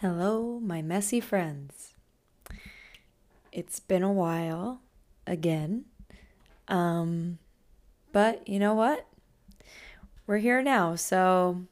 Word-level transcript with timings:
Hello, 0.00 0.58
my 0.62 0.80
messy 0.80 1.20
friends. 1.20 1.92
It's 3.52 3.80
been 3.80 4.02
a 4.02 4.10
while 4.10 4.80
again. 5.26 5.84
Um, 6.68 7.36
but 8.10 8.48
you 8.48 8.58
know 8.58 8.72
what? 8.72 9.06
We're 10.26 10.38
here 10.38 10.62
now, 10.62 10.94
so 10.94 11.64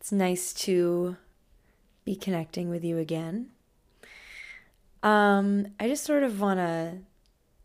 it's 0.00 0.10
nice 0.10 0.54
to 0.64 1.18
be 2.06 2.16
connecting 2.16 2.70
with 2.70 2.82
you 2.82 2.96
again. 2.96 3.50
Um, 5.02 5.66
I 5.78 5.88
just 5.88 6.04
sort 6.04 6.22
of 6.22 6.40
want 6.40 6.60
to 6.60 7.00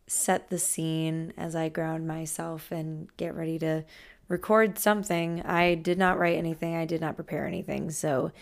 set 0.06 0.50
the 0.50 0.58
scene 0.58 1.32
as 1.38 1.56
I 1.56 1.70
ground 1.70 2.06
myself 2.06 2.70
and 2.70 3.08
get 3.16 3.34
ready 3.34 3.58
to 3.60 3.86
record 4.28 4.78
something. 4.78 5.40
I 5.46 5.76
did 5.76 5.96
not 5.96 6.18
write 6.18 6.36
anything, 6.36 6.76
I 6.76 6.84
did 6.84 7.00
not 7.00 7.16
prepare 7.16 7.46
anything, 7.46 7.90
so 7.90 8.32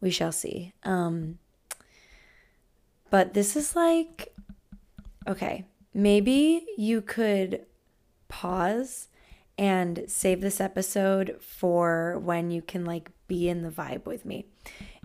we 0.00 0.10
shall 0.10 0.32
see. 0.32 0.72
Um, 0.82 1.38
but 3.10 3.34
this 3.34 3.56
is 3.56 3.76
like, 3.76 4.34
okay, 5.26 5.64
maybe 5.94 6.66
you 6.76 7.00
could 7.00 7.64
pause 8.28 9.08
and 9.58 10.04
save 10.06 10.40
this 10.40 10.60
episode 10.60 11.38
for 11.40 12.18
when 12.18 12.50
you 12.50 12.60
can 12.60 12.84
like 12.84 13.10
be 13.28 13.48
in 13.48 13.62
the 13.62 13.70
vibe 13.70 14.04
with 14.04 14.24
me. 14.24 14.46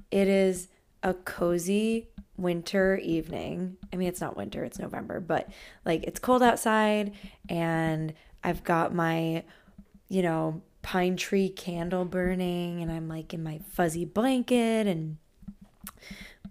It 0.10 0.28
is 0.28 0.68
a 1.04 1.14
cozy 1.14 2.10
winter 2.38 2.98
evening. 2.98 3.78
I 3.94 3.96
mean, 3.96 4.08
it's 4.08 4.22
not 4.22 4.36
winter, 4.36 4.64
it's 4.64 4.80
November, 4.80 5.20
but 5.20 5.50
like 5.86 6.04
it's 6.04 6.20
cold 6.20 6.44
outside 6.44 7.14
and 7.48 8.14
I've 8.44 8.64
got 8.64 8.94
my, 8.94 9.44
you 10.10 10.22
know, 10.22 10.62
pine 10.82 11.16
tree 11.16 11.50
candle 11.50 12.06
burning 12.06 12.82
and 12.82 12.92
I'm 12.92 13.08
like 13.08 13.34
in 13.34 13.44
my 13.44 13.60
fuzzy 13.70 14.06
blanket 14.06 14.88
and 14.88 15.18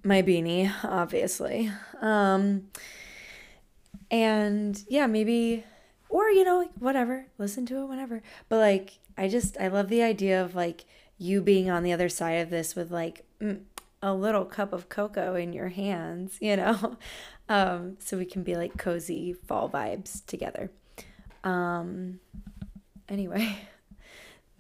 my 0.03 0.23
beanie, 0.23 0.73
obviously. 0.85 1.71
Um 2.01 2.69
and 4.11 4.83
yeah, 4.89 5.07
maybe 5.07 5.65
or 6.09 6.29
you 6.29 6.45
know, 6.45 6.69
whatever, 6.79 7.27
listen 7.39 7.67
to 7.67 7.83
it 7.83 7.87
whenever. 7.87 8.23
But 8.49 8.59
like 8.59 8.99
I 9.17 9.29
just 9.29 9.57
I 9.59 9.69
love 9.69 9.89
the 9.89 10.03
idea 10.03 10.43
of 10.43 10.55
like 10.55 10.85
you 11.19 11.41
being 11.41 11.71
on 11.71 11.83
the 11.83 11.93
other 11.93 12.09
side 12.09 12.41
of 12.41 12.51
this 12.51 12.75
with 12.75 12.91
like 12.91 13.25
mm, 13.41 13.61
a 14.03 14.15
little 14.15 14.45
cup 14.45 14.73
of 14.73 14.89
cocoa 14.89 15.35
in 15.35 15.53
your 15.53 15.69
hands, 15.69 16.37
you 16.41 16.57
know. 16.57 16.97
Um 17.49 17.97
so 17.99 18.17
we 18.17 18.27
can 18.27 18.45
be 18.45 18.55
like 18.55 18.79
cozy 18.79 19.33
fall 19.33 19.69
vibes 19.69 20.25
together. 20.25 20.71
Um 21.43 22.21
anyway, 23.09 23.59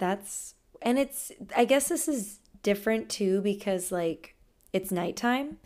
that's 0.01 0.55
and 0.83 0.99
it's 0.99 1.31
I 1.57 1.65
guess 1.65 1.89
this 1.89 2.09
is 2.09 2.41
different 2.63 3.09
too 3.09 3.41
because 3.43 3.93
like 3.93 4.35
it's 4.73 4.91
nighttime. 4.91 5.59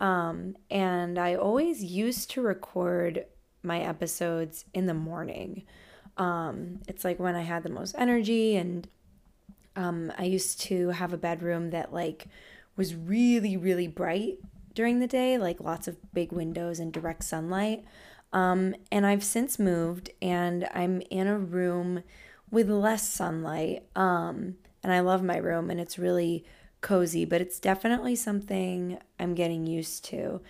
Um, 0.00 0.56
and 0.70 1.18
I 1.18 1.34
always 1.34 1.82
used 1.82 2.30
to 2.32 2.40
record 2.40 3.24
my 3.62 3.80
episodes 3.80 4.64
in 4.72 4.86
the 4.86 4.94
morning. 4.94 5.64
Um, 6.16 6.80
it's 6.86 7.04
like 7.04 7.18
when 7.18 7.34
I 7.34 7.42
had 7.42 7.62
the 7.62 7.70
most 7.70 7.94
energy, 7.98 8.56
and 8.56 8.86
um, 9.76 10.12
I 10.16 10.24
used 10.24 10.60
to 10.62 10.90
have 10.90 11.12
a 11.12 11.16
bedroom 11.18 11.70
that 11.70 11.92
like 11.92 12.26
was 12.76 12.94
really, 12.94 13.56
really 13.56 13.88
bright 13.88 14.38
during 14.74 15.00
the 15.00 15.06
day, 15.06 15.38
like 15.38 15.60
lots 15.60 15.88
of 15.88 15.96
big 16.12 16.32
windows 16.32 16.78
and 16.78 16.92
direct 16.92 17.24
sunlight. 17.24 17.84
Um, 18.32 18.74
and 18.92 19.06
I've 19.06 19.24
since 19.24 19.58
moved, 19.58 20.10
and 20.20 20.68
I'm 20.74 21.00
in 21.10 21.26
a 21.26 21.38
room 21.38 22.02
with 22.50 22.68
less 22.68 23.08
sunlight. 23.08 23.84
Um, 23.96 24.56
and 24.82 24.92
I 24.92 25.00
love 25.00 25.22
my 25.22 25.36
room 25.36 25.70
and 25.70 25.80
it's 25.80 25.98
really 25.98 26.44
cozy, 26.80 27.24
but 27.24 27.40
it's 27.40 27.58
definitely 27.58 28.14
something 28.16 28.98
I'm 29.18 29.34
getting 29.34 29.66
used 29.66 30.04
to. 30.06 30.40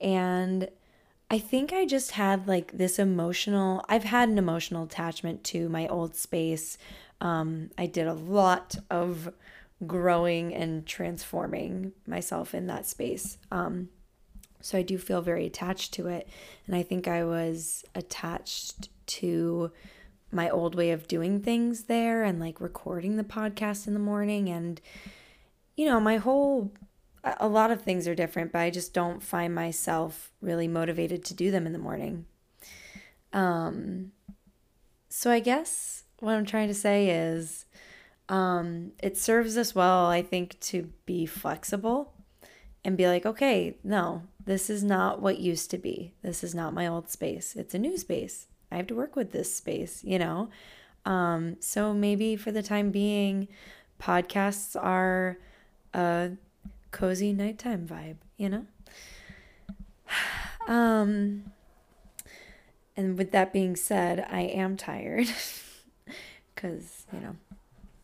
And 0.00 0.68
I 1.30 1.38
think 1.38 1.72
I 1.72 1.86
just 1.86 2.12
had 2.12 2.46
like 2.46 2.72
this 2.72 2.98
emotional, 2.98 3.84
I've 3.88 4.04
had 4.04 4.28
an 4.28 4.38
emotional 4.38 4.84
attachment 4.84 5.44
to 5.44 5.68
my 5.68 5.88
old 5.88 6.14
space. 6.14 6.76
Um, 7.20 7.70
I 7.78 7.86
did 7.86 8.06
a 8.06 8.14
lot 8.14 8.76
of 8.90 9.32
growing 9.86 10.54
and 10.54 10.86
transforming 10.86 11.92
myself 12.06 12.54
in 12.54 12.66
that 12.66 12.86
space. 12.86 13.38
Um, 13.50 13.88
so 14.60 14.78
I 14.78 14.82
do 14.82 14.98
feel 14.98 15.22
very 15.22 15.46
attached 15.46 15.92
to 15.94 16.06
it. 16.06 16.28
And 16.66 16.76
I 16.76 16.82
think 16.82 17.08
I 17.08 17.24
was 17.24 17.84
attached 17.94 18.90
to 19.06 19.72
my 20.32 20.48
old 20.48 20.74
way 20.74 20.90
of 20.90 21.08
doing 21.08 21.40
things 21.40 21.84
there 21.84 22.22
and 22.22 22.40
like 22.40 22.60
recording 22.60 23.16
the 23.16 23.24
podcast 23.24 23.86
in 23.86 23.94
the 23.94 24.00
morning 24.00 24.48
and 24.48 24.80
you 25.76 25.86
know 25.86 26.00
my 26.00 26.16
whole 26.16 26.72
a 27.38 27.46
lot 27.46 27.70
of 27.70 27.82
things 27.82 28.08
are 28.08 28.14
different 28.14 28.50
but 28.50 28.60
i 28.60 28.70
just 28.70 28.92
don't 28.92 29.22
find 29.22 29.54
myself 29.54 30.32
really 30.40 30.66
motivated 30.66 31.24
to 31.24 31.34
do 31.34 31.50
them 31.50 31.66
in 31.66 31.72
the 31.72 31.78
morning. 31.78 32.26
Um 33.32 34.12
so 35.08 35.30
i 35.30 35.40
guess 35.40 36.04
what 36.20 36.34
i'm 36.34 36.46
trying 36.46 36.68
to 36.68 36.74
say 36.74 37.10
is 37.10 37.66
um 38.28 38.92
it 39.02 39.16
serves 39.16 39.56
us 39.56 39.74
well 39.74 40.06
i 40.06 40.22
think 40.22 40.58
to 40.60 40.90
be 41.06 41.26
flexible 41.26 42.14
and 42.84 42.96
be 42.96 43.06
like 43.06 43.26
okay 43.26 43.76
no 43.84 44.22
this 44.44 44.68
is 44.68 44.82
not 44.82 45.22
what 45.22 45.38
used 45.38 45.70
to 45.70 45.78
be. 45.78 46.14
This 46.22 46.42
is 46.42 46.54
not 46.54 46.74
my 46.74 46.86
old 46.86 47.08
space. 47.08 47.54
It's 47.54 47.74
a 47.74 47.78
new 47.78 47.96
space 47.96 48.48
I 48.72 48.76
have 48.76 48.86
to 48.88 48.94
work 48.94 49.16
with 49.16 49.32
this 49.32 49.54
space, 49.54 50.02
you 50.02 50.18
know? 50.18 50.48
Um, 51.04 51.56
so 51.60 51.92
maybe 51.92 52.36
for 52.36 52.50
the 52.52 52.62
time 52.62 52.90
being, 52.90 53.48
podcasts 54.00 54.80
are 54.80 55.38
a 55.92 56.30
cozy 56.90 57.32
nighttime 57.32 57.86
vibe, 57.86 58.16
you 58.36 58.48
know? 58.48 58.66
Um, 60.68 61.50
and 62.96 63.18
with 63.18 63.32
that 63.32 63.52
being 63.52 63.74
said, 63.74 64.24
I 64.30 64.42
am 64.42 64.76
tired 64.76 65.26
because, 66.54 67.04
you 67.12 67.18
know, 67.18 67.34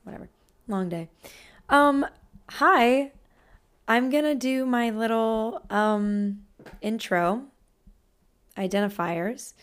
whatever. 0.03 0.29
Long 0.67 0.89
day. 0.89 1.09
Um, 1.69 2.05
hi. 2.51 3.13
I'm 3.87 4.11
going 4.11 4.25
to 4.25 4.35
do 4.35 4.67
my 4.67 4.91
little 4.91 5.63
um 5.71 6.41
intro 6.83 7.45
identifiers 8.57 9.55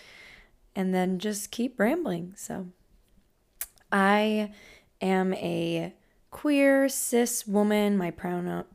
and 0.76 0.94
then 0.94 1.20
just 1.20 1.52
keep 1.52 1.80
rambling. 1.80 2.34
So, 2.36 2.68
I 3.92 4.52
am 5.02 5.34
a 5.36 5.94
queer 6.32 6.90
cis 6.90 7.48
woman. 7.48 7.98
My 7.98 8.12
pronoun 8.12 8.66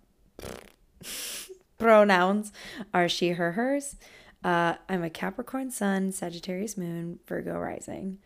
pronouns 1.79 2.53
are 2.95 3.09
she, 3.09 3.31
her, 3.31 3.53
hers. 3.53 3.97
Uh, 4.43 4.75
I'm 4.89 5.03
a 5.03 5.11
Capricorn 5.11 5.71
Sun, 5.71 6.13
Sagittarius 6.13 6.77
Moon, 6.77 7.19
Virgo 7.27 7.59
Rising. 7.59 8.19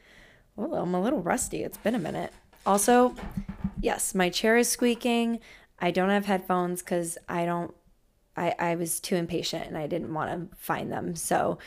Well, 0.55 0.75
I'm 0.75 0.95
a 0.95 1.03
little 1.03 1.21
rusty. 1.21 1.65
It's 1.65 1.79
been 1.79 1.97
a 1.97 1.99
minute. 1.99 2.33
Also, 2.65 3.15
yes, 3.81 4.15
my 4.15 4.31
chair 4.31 4.57
is 4.57 4.69
squeaking. 4.69 5.41
I 5.81 5.91
don't 5.91 6.11
have 6.11 6.27
headphones 6.27 6.83
because 6.83 7.19
I 7.29 7.45
don't. 7.45 7.75
I 8.37 8.55
I 8.59 8.75
was 8.77 9.01
too 9.01 9.17
impatient 9.17 9.67
and 9.67 9.77
I 9.77 9.87
didn't 9.87 10.15
want 10.15 10.51
to 10.51 10.57
find 10.57 10.93
them. 10.93 11.17
So 11.17 11.59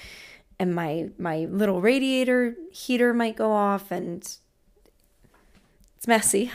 and 0.59 0.73
my 0.73 1.09
my 1.17 1.45
little 1.49 1.81
radiator 1.81 2.55
heater 2.71 3.13
might 3.13 3.35
go 3.35 3.51
off 3.51 3.91
and 3.91 4.21
it's 5.95 6.07
messy. 6.07 6.51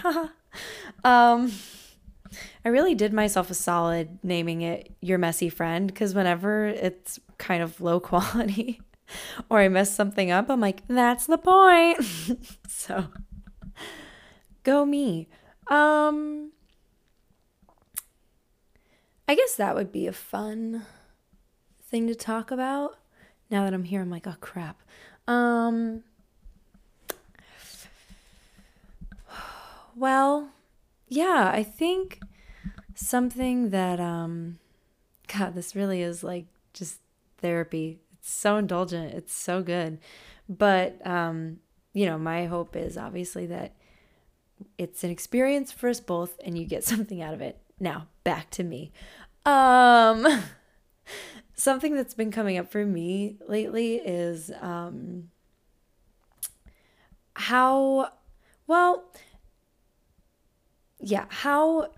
um 1.04 1.52
I 2.64 2.68
really 2.68 2.94
did 2.94 3.12
myself 3.12 3.50
a 3.50 3.54
solid 3.54 4.18
naming 4.22 4.62
it 4.62 4.94
your 5.00 5.18
messy 5.18 5.48
friend 5.48 5.86
because 5.86 6.14
whenever 6.14 6.66
it's 6.66 7.20
kind 7.38 7.62
of 7.62 7.80
low 7.80 8.00
quality 8.10 8.80
or 9.50 9.58
I 9.58 9.68
mess 9.68 9.94
something 9.94 10.30
up, 10.30 10.48
I'm 10.48 10.60
like, 10.60 10.86
that's 10.88 11.26
the 11.26 11.38
point. 11.38 11.98
so 12.68 13.08
go 14.64 14.84
me. 14.84 15.28
Um 15.68 16.52
I 19.28 19.34
guess 19.34 19.54
that 19.54 19.74
would 19.76 19.92
be 19.92 20.06
a 20.06 20.12
fun 20.12 20.84
thing 21.80 22.06
to 22.08 22.14
talk 22.14 22.50
about 22.50 22.98
now 23.52 23.64
that 23.64 23.74
I'm 23.74 23.84
here, 23.84 24.00
I'm 24.00 24.10
like, 24.10 24.26
oh 24.26 24.34
crap. 24.40 24.80
Um, 25.28 26.02
well, 29.94 30.48
yeah, 31.08 31.50
I 31.52 31.62
think 31.62 32.18
something 32.94 33.68
that, 33.70 34.00
um, 34.00 34.58
God, 35.38 35.54
this 35.54 35.76
really 35.76 36.00
is 36.00 36.24
like 36.24 36.46
just 36.72 37.00
therapy. 37.38 38.00
It's 38.14 38.32
so 38.32 38.56
indulgent. 38.56 39.12
It's 39.12 39.34
so 39.34 39.62
good. 39.62 39.98
But, 40.48 41.06
um, 41.06 41.58
you 41.92 42.06
know, 42.06 42.16
my 42.16 42.46
hope 42.46 42.74
is 42.74 42.96
obviously 42.96 43.46
that 43.46 43.74
it's 44.78 45.04
an 45.04 45.10
experience 45.10 45.70
for 45.70 45.90
us 45.90 46.00
both 46.00 46.40
and 46.42 46.56
you 46.56 46.64
get 46.64 46.84
something 46.84 47.20
out 47.20 47.34
of 47.34 47.42
it. 47.42 47.58
Now, 47.78 48.06
back 48.24 48.48
to 48.52 48.64
me. 48.64 48.92
Um, 49.44 50.26
something 51.62 51.94
that's 51.94 52.14
been 52.14 52.32
coming 52.32 52.58
up 52.58 52.70
for 52.70 52.84
me 52.84 53.36
lately 53.46 53.94
is 53.96 54.50
um, 54.60 55.28
how, 57.34 58.10
well, 58.66 59.04
yeah, 60.98 61.26
how 61.28 61.88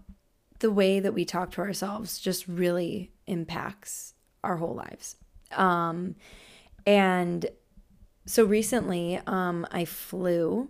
the 0.58 0.70
way 0.70 1.00
that 1.00 1.14
we 1.14 1.24
talk 1.24 1.50
to 1.50 1.62
ourselves 1.62 2.20
just 2.20 2.46
really 2.46 3.10
impacts 3.26 4.12
our 4.42 4.56
whole 4.56 4.74
lives. 4.74 5.16
Um, 5.52 6.16
and 6.86 7.46
so 8.26 8.44
recently, 8.44 9.18
um, 9.26 9.66
I 9.70 9.86
flew 9.86 10.68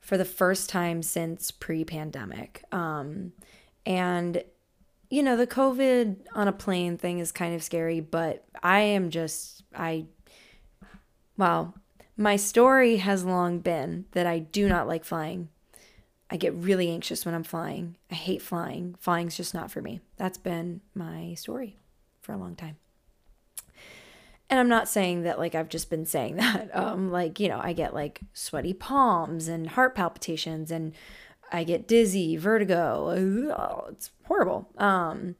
for 0.00 0.16
the 0.16 0.24
first 0.24 0.70
time 0.70 1.02
since 1.02 1.50
pre 1.50 1.84
pandemic. 1.84 2.64
Um, 2.72 3.32
and, 3.84 4.42
you 5.14 5.22
know, 5.22 5.36
the 5.36 5.46
COVID 5.46 6.16
on 6.34 6.48
a 6.48 6.52
plane 6.52 6.98
thing 6.98 7.20
is 7.20 7.30
kind 7.30 7.54
of 7.54 7.62
scary, 7.62 8.00
but 8.00 8.44
I 8.64 8.80
am 8.80 9.10
just, 9.10 9.62
I, 9.72 10.06
well, 11.36 11.74
my 12.16 12.34
story 12.34 12.96
has 12.96 13.24
long 13.24 13.60
been 13.60 14.06
that 14.10 14.26
I 14.26 14.40
do 14.40 14.68
not 14.68 14.88
like 14.88 15.04
flying. 15.04 15.50
I 16.28 16.36
get 16.36 16.52
really 16.54 16.90
anxious 16.90 17.24
when 17.24 17.32
I'm 17.32 17.44
flying. 17.44 17.94
I 18.10 18.16
hate 18.16 18.42
flying. 18.42 18.96
Flying's 18.98 19.36
just 19.36 19.54
not 19.54 19.70
for 19.70 19.80
me. 19.80 20.00
That's 20.16 20.38
been 20.38 20.80
my 20.96 21.34
story 21.34 21.76
for 22.20 22.32
a 22.32 22.36
long 22.36 22.56
time. 22.56 22.76
And 24.50 24.58
I'm 24.58 24.68
not 24.68 24.88
saying 24.88 25.22
that 25.22 25.38
like 25.38 25.54
I've 25.54 25.68
just 25.68 25.90
been 25.90 26.06
saying 26.06 26.36
that. 26.38 26.74
Um 26.74 27.12
like, 27.12 27.38
you 27.38 27.48
know, 27.48 27.60
I 27.62 27.72
get 27.72 27.94
like 27.94 28.20
sweaty 28.32 28.74
palms 28.74 29.46
and 29.46 29.68
heart 29.68 29.94
palpitations 29.94 30.72
and 30.72 30.92
I 31.52 31.64
get 31.64 31.86
dizzy, 31.86 32.36
vertigo. 32.36 33.88
It's 33.90 34.10
horrible. 34.24 34.68
Um 34.78 35.36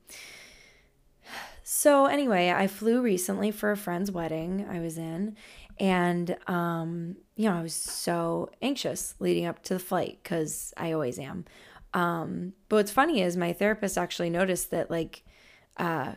so 1.62 2.06
anyway, 2.06 2.50
I 2.50 2.66
flew 2.66 3.00
recently 3.00 3.50
for 3.50 3.70
a 3.70 3.76
friend's 3.76 4.10
wedding 4.10 4.66
I 4.70 4.80
was 4.80 4.98
in 4.98 5.36
and 5.80 6.36
um 6.46 7.16
you 7.36 7.48
know, 7.48 7.56
I 7.56 7.62
was 7.62 7.74
so 7.74 8.50
anxious 8.62 9.14
leading 9.18 9.46
up 9.46 9.62
to 9.64 9.74
the 9.74 9.80
flight 9.80 10.22
cuz 10.22 10.72
I 10.76 10.92
always 10.92 11.18
am. 11.18 11.44
Um 11.94 12.52
but 12.68 12.76
what's 12.76 12.92
funny 12.92 13.22
is 13.22 13.36
my 13.36 13.52
therapist 13.52 13.96
actually 13.98 14.30
noticed 14.30 14.70
that 14.70 14.90
like 14.90 15.24
uh 15.76 16.12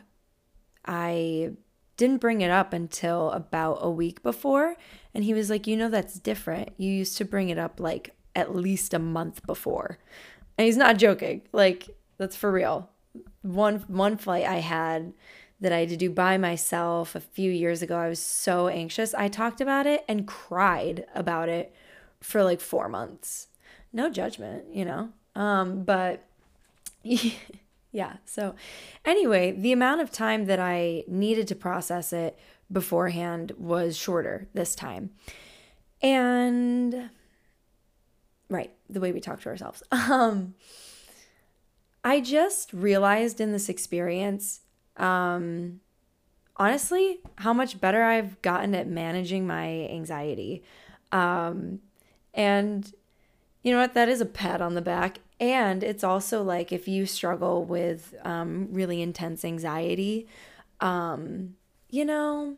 I 0.86 1.52
didn't 1.98 2.22
bring 2.22 2.42
it 2.42 2.52
up 2.52 2.74
until 2.74 3.32
about 3.32 3.80
a 3.82 3.90
week 3.90 4.22
before 4.22 4.76
and 5.14 5.24
he 5.24 5.34
was 5.34 5.50
like, 5.50 5.66
"You 5.66 5.76
know 5.78 5.90
that's 5.90 6.20
different. 6.20 6.70
You 6.78 6.92
used 6.92 7.18
to 7.18 7.26
bring 7.26 7.50
it 7.50 7.58
up 7.58 7.80
like 7.80 8.17
at 8.38 8.56
least 8.56 8.94
a 8.94 9.00
month 9.00 9.46
before." 9.46 9.98
And 10.58 10.66
he's 10.66 10.78
not 10.78 10.98
joking. 10.98 11.42
Like 11.52 11.90
that's 12.18 12.36
for 12.36 12.52
real. 12.52 12.90
One 13.42 13.84
one 13.88 14.18
flight 14.18 14.46
I 14.46 14.58
had 14.58 15.14
that 15.60 15.72
I 15.72 15.80
had 15.80 15.90
to 15.90 15.98
do 15.98 16.10
by 16.10 16.38
myself 16.38 17.16
a 17.16 17.20
few 17.20 17.52
years 17.52 17.82
ago. 17.82 17.98
I 17.98 18.10
was 18.10 18.20
so 18.20 18.68
anxious. 18.68 19.14
I 19.14 19.28
talked 19.28 19.60
about 19.60 19.88
it 19.88 20.06
and 20.08 20.28
cried 20.28 21.06
about 21.16 21.50
it 21.50 21.74
for 22.22 22.44
like 22.44 22.62
4 22.62 22.88
months. 22.90 23.48
No 23.92 24.10
judgment, 24.10 24.66
you 24.74 24.86
know. 24.86 25.10
Um 25.36 25.84
but 25.84 26.24
yeah. 27.92 28.18
So, 28.26 28.56
anyway, 29.06 29.52
the 29.52 29.72
amount 29.72 30.02
of 30.02 30.12
time 30.12 30.46
that 30.46 30.60
I 30.60 31.04
needed 31.08 31.48
to 31.48 31.56
process 31.56 32.14
it 32.14 32.38
beforehand 32.72 33.54
was 33.58 33.98
shorter 33.98 34.48
this 34.54 34.76
time. 34.76 35.12
And 36.02 37.10
right, 38.50 38.72
the 38.90 39.00
way 39.00 39.12
we 39.12 39.20
talk 39.20 39.42
to 39.42 39.50
ourselves. 39.50 39.84
Um 39.92 40.56
I 42.04 42.22
just 42.22 42.72
realized 42.72 43.42
in 43.42 43.52
this 43.52 43.70
experience 43.70 44.62
um 44.96 45.82
honestly 46.56 47.20
how 47.38 47.54
much 47.54 47.80
better 47.80 48.04
I've 48.04 48.42
gotten 48.42 48.74
at 48.76 48.88
managing 48.88 49.46
my 49.46 49.88
anxiety. 49.90 50.64
Um 51.12 51.80
and 52.34 52.94
you 53.64 53.74
know 53.74 53.80
what? 53.80 53.96
That 53.96 54.08
is 54.08 54.22
a 54.22 54.26
pat 54.26 54.62
on 54.62 54.76
the 54.76 54.82
back. 54.82 55.20
And 55.40 55.84
it's 55.84 56.04
also 56.04 56.42
like 56.42 56.72
if 56.72 56.88
you 56.88 57.06
struggle 57.06 57.66
with 57.66 58.16
um, 58.24 58.70
really 58.72 59.02
intense 59.02 59.44
anxiety, 59.44 60.28
um, 60.80 61.56
you 61.90 62.06
know, 62.06 62.56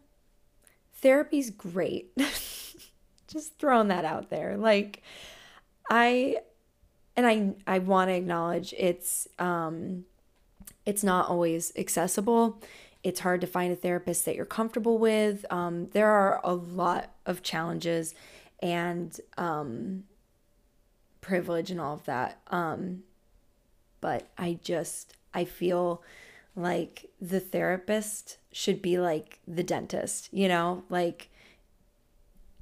therapy's 0.94 1.50
great. 1.50 2.12
Just 3.27 3.57
throwing 3.57 3.88
that 3.88 4.06
out 4.06 4.30
there. 4.30 4.56
Like, 4.56 5.01
I, 5.89 6.38
and 7.15 7.25
I, 7.25 7.53
I 7.65 7.80
want 7.80 8.09
to 8.09 8.13
acknowledge 8.13 8.74
it's, 8.77 9.27
um, 9.39 10.06
it's 10.86 11.03
not 11.03 11.30
always 11.30 11.74
accessible. 11.75 12.62
It's 13.03 13.21
hard 13.21 13.41
to 13.41 13.47
find 13.47 13.71
a 13.71 13.75
therapist 13.75 14.25
that 14.25 14.36
you're 14.36 14.45
comfortable 14.45 14.97
with. 14.97 15.45
Um, 15.50 15.89
there 15.94 16.09
are 16.09 16.41
a 16.44 16.53
lot 16.53 17.12
of 17.25 17.41
challenges, 17.41 18.13
and 18.62 19.18
um, 19.38 20.03
privilege 21.21 21.71
and 21.71 21.80
all 21.80 21.94
of 21.94 22.06
that. 22.06 22.41
Um, 22.47 23.03
but 24.01 24.27
I 24.38 24.59
just, 24.62 25.15
I 25.33 25.45
feel 25.45 26.03
like 26.56 27.09
the 27.21 27.39
therapist 27.39 28.38
should 28.51 28.81
be 28.81 29.00
like 29.00 29.39
the 29.47 29.63
dentist, 29.63 30.27
you 30.33 30.47
know? 30.47 30.83
Like, 30.89 31.30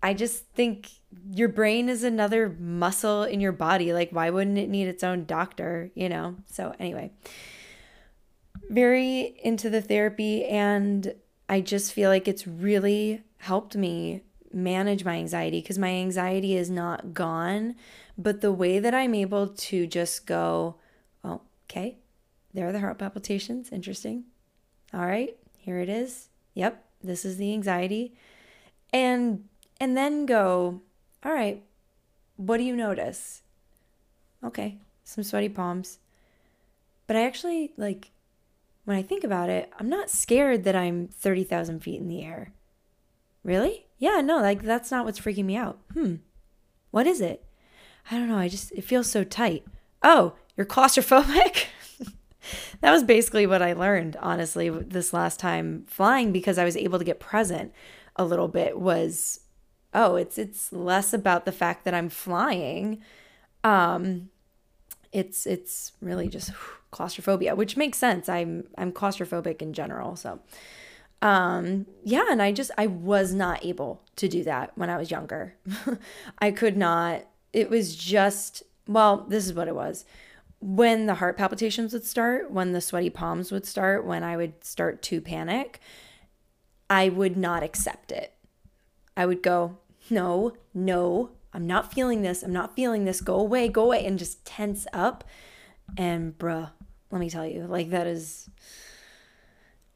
I 0.02 0.14
just 0.14 0.46
think 0.54 0.90
your 1.32 1.50
brain 1.50 1.90
is 1.90 2.04
another 2.04 2.56
muscle 2.60 3.24
in 3.24 3.40
your 3.40 3.52
body. 3.52 3.94
Like, 3.94 4.12
why 4.12 4.30
wouldn't 4.30 4.58
it 4.58 4.70
need 4.70 4.88
its 4.88 5.04
own 5.04 5.26
doctor, 5.26 5.92
you 5.96 6.10
know? 6.10 6.36
So, 6.46 6.76
anyway, 6.80 7.12
very 8.70 9.40
into 9.44 9.70
the 9.70 9.82
therapy, 9.82 10.46
and 10.46 11.16
I 11.50 11.62
just 11.62 11.94
feel 11.94 12.10
like 12.10 12.28
it's 12.28 12.46
really 12.46 13.24
helped 13.38 13.76
me 13.76 14.22
manage 14.54 15.04
my 15.04 15.16
anxiety 15.16 15.62
because 15.62 15.78
my 15.78 15.90
anxiety 15.90 16.56
is 16.56 16.70
not 16.70 17.14
gone, 17.14 17.76
but 18.18 18.42
the 18.42 18.52
way 18.52 18.80
that 18.80 18.94
I'm 18.94 19.14
able 19.14 19.48
to 19.48 19.88
just 19.88 20.26
go, 20.26 20.76
oh, 21.24 21.42
okay, 21.66 21.98
there 22.54 22.68
are 22.68 22.72
the 22.72 22.80
heart 22.80 22.98
palpitations. 22.98 23.72
Interesting. 23.72 24.26
All 24.94 25.06
right, 25.06 25.36
here 25.58 25.80
it 25.80 25.90
is. 25.90 26.30
Yep, 26.54 26.84
this 27.04 27.26
is 27.26 27.38
the 27.38 27.54
anxiety. 27.54 28.16
And 28.94 29.46
and 29.80 29.96
then 29.96 30.26
go, 30.26 30.82
all 31.24 31.34
right, 31.34 31.64
what 32.36 32.58
do 32.58 32.64
you 32.64 32.76
notice? 32.76 33.42
Okay, 34.44 34.78
some 35.04 35.24
sweaty 35.24 35.50
palms. 35.50 36.00
But 37.08 37.16
I 37.16 37.26
actually 37.26 37.74
like 37.78 38.12
when 38.86 38.96
I 38.96 39.02
think 39.02 39.26
about 39.26 39.50
it, 39.50 39.72
I'm 39.80 39.90
not 39.90 40.10
scared 40.10 40.64
that 40.64 40.76
I'm 40.76 41.10
30,000 41.10 41.82
feet 41.82 42.00
in 42.00 42.08
the 42.08 42.24
air. 42.24 42.54
Really? 43.44 43.88
Yeah, 43.98 44.22
no, 44.22 44.38
like 44.38 44.64
that's 44.64 44.92
not 44.92 45.04
what's 45.04 45.20
freaking 45.20 45.46
me 45.46 45.58
out. 45.58 45.80
Hmm. 45.94 46.16
What 46.92 47.06
is 47.06 47.20
it? 47.20 47.44
I 48.10 48.16
don't 48.16 48.30
know. 48.30 48.38
I 48.38 48.48
just, 48.48 48.72
it 48.72 48.84
feels 48.84 49.12
so 49.12 49.24
tight. 49.24 49.66
Oh, 50.04 50.36
you're 50.56 50.66
claustrophobic? 50.66 51.66
that 52.82 52.92
was 52.92 53.04
basically 53.04 53.46
what 53.46 53.62
I 53.62 53.74
learned, 53.74 54.16
honestly, 54.22 54.70
this 54.70 55.12
last 55.12 55.40
time 55.40 55.84
flying 55.88 56.32
because 56.32 56.58
I 56.58 56.64
was 56.64 56.78
able 56.78 56.98
to 57.00 57.06
get 57.06 57.20
present 57.20 57.74
a 58.16 58.24
little 58.24 58.48
bit 58.48 58.80
was 58.80 59.42
oh, 59.94 60.16
it's 60.16 60.38
it's 60.38 60.72
less 60.72 61.14
about 61.14 61.46
the 61.46 61.52
fact 61.52 61.86
that 61.86 61.94
I'm 61.94 62.10
flying. 62.10 63.02
Um 63.64 64.30
it's 65.12 65.46
it's 65.46 65.94
really 66.02 66.28
just 66.28 66.52
claustrophobia, 66.92 67.56
which 67.56 67.78
makes 67.78 67.98
sense. 67.98 68.30
I'm 68.30 68.66
I'm 68.78 68.92
claustrophobic 68.92 69.62
in 69.62 69.74
general, 69.74 70.16
so 70.16 70.40
um 71.22 71.86
yeah, 72.04 72.26
and 72.30 72.42
I 72.42 72.52
just 72.52 72.72
I 72.78 72.88
was 72.88 73.34
not 73.34 73.66
able 73.66 74.02
to 74.18 74.28
do 74.28 74.44
that 74.44 74.72
when 74.76 74.90
I 74.90 74.98
was 74.98 75.12
younger. 75.12 75.56
I 76.40 76.52
could 76.52 76.78
not 76.78 77.26
it 77.54 77.70
was 77.70 77.96
just, 77.96 78.64
well, 78.88 79.26
this 79.30 79.46
is 79.46 79.54
what 79.54 79.68
it 79.68 79.76
was. 79.76 80.06
When 80.60 81.06
the 81.06 81.16
heart 81.16 81.38
palpitations 81.38 81.94
would 81.94 82.06
start, 82.06 82.52
when 82.52 82.72
the 82.72 82.82
sweaty 82.82 83.10
palms 83.10 83.52
would 83.52 83.66
start, 83.66 84.06
when 84.06 84.24
I 84.24 84.38
would 84.38 84.64
start 84.64 85.02
to 85.04 85.22
panic, 85.22 85.80
I 86.90 87.10
would 87.10 87.38
not 87.38 87.64
accept 87.64 88.12
it. 88.12 88.34
I 89.18 89.26
would 89.26 89.42
go, 89.42 89.80
no, 90.12 90.54
no, 90.76 91.32
I'm 91.52 91.66
not 91.66 91.92
feeling 91.92 92.22
this. 92.22 92.44
I'm 92.44 92.54
not 92.54 92.76
feeling 92.76 93.06
this. 93.06 93.20
Go 93.20 93.36
away, 93.36 93.68
go 93.68 93.86
away, 93.86 94.06
and 94.06 94.20
just 94.20 94.46
tense 94.46 94.86
up. 94.94 95.24
And 95.98 96.38
bruh, 96.38 96.70
let 97.10 97.20
me 97.20 97.30
tell 97.30 97.46
you, 97.46 97.64
like 97.64 97.90
that 97.90 98.06
is, 98.06 98.48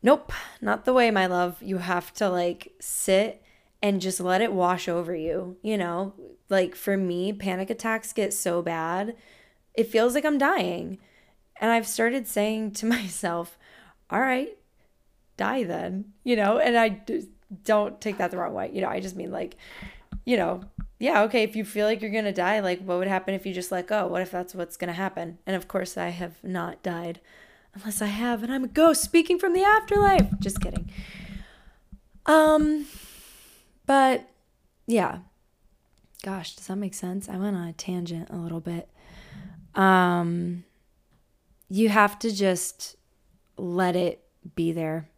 nope, 0.01 0.33
not 0.59 0.85
the 0.85 0.93
way, 0.93 1.11
my 1.11 1.27
love. 1.27 1.61
You 1.61 1.77
have 1.77 2.11
to 2.15 2.29
like 2.29 2.73
sit 2.79 3.43
and 3.79 4.01
just 4.01 4.19
let 4.19 4.41
it 4.41 4.53
wash 4.53 4.87
over 4.87 5.15
you, 5.15 5.57
you 5.61 5.77
know? 5.77 6.13
Like 6.49 6.75
for 6.75 6.97
me, 6.97 7.31
panic 7.31 7.69
attacks 7.69 8.13
get 8.13 8.33
so 8.33 8.63
bad, 8.63 9.15
it 9.75 9.87
feels 9.87 10.15
like 10.15 10.25
I'm 10.25 10.39
dying. 10.39 10.97
And 11.59 11.71
I've 11.71 11.87
started 11.87 12.27
saying 12.27 12.71
to 12.71 12.85
myself, 12.87 13.59
all 14.09 14.19
right, 14.19 14.57
die 15.37 15.63
then, 15.63 16.13
you 16.23 16.35
know? 16.35 16.57
And 16.57 16.75
I 16.75 17.01
don't 17.63 17.99
take 18.01 18.17
that 18.17 18.31
the 18.31 18.37
wrong 18.37 18.53
way. 18.53 18.69
You 18.73 18.81
know, 18.81 18.89
I 18.89 18.99
just 18.99 19.15
mean 19.15 19.31
like, 19.31 19.55
you 20.25 20.37
know, 20.37 20.61
yeah, 20.99 21.23
okay, 21.23 21.43
if 21.43 21.55
you 21.55 21.65
feel 21.65 21.87
like 21.87 22.01
you're 22.01 22.11
going 22.11 22.25
to 22.25 22.31
die, 22.31 22.59
like 22.59 22.79
what 22.83 22.97
would 22.99 23.07
happen 23.07 23.33
if 23.33 23.45
you 23.45 23.53
just 23.53 23.71
let 23.71 23.87
go? 23.87 24.07
What 24.07 24.21
if 24.21 24.31
that's 24.31 24.53
what's 24.53 24.77
going 24.77 24.89
to 24.89 24.93
happen? 24.93 25.39
And 25.45 25.55
of 25.55 25.67
course, 25.67 25.97
I 25.97 26.09
have 26.09 26.43
not 26.43 26.83
died 26.83 27.19
unless 27.73 28.01
I 28.01 28.07
have 28.07 28.43
and 28.43 28.51
I'm 28.51 28.63
a 28.63 28.69
ghost 28.69 29.01
speaking 29.01 29.39
from 29.39 29.53
the 29.53 29.63
afterlife. 29.63 30.27
Just 30.39 30.61
kidding. 30.61 30.89
Um 32.25 32.85
but 33.85 34.29
yeah. 34.87 35.19
Gosh, 36.23 36.55
does 36.55 36.67
that 36.67 36.75
make 36.75 36.93
sense? 36.93 37.27
I 37.27 37.37
went 37.37 37.55
on 37.55 37.67
a 37.67 37.73
tangent 37.73 38.29
a 38.29 38.35
little 38.35 38.59
bit. 38.59 38.89
Um 39.75 40.65
you 41.69 41.89
have 41.89 42.19
to 42.19 42.31
just 42.31 42.97
let 43.57 43.95
it 43.95 44.23
be 44.55 44.71
there 44.71 45.09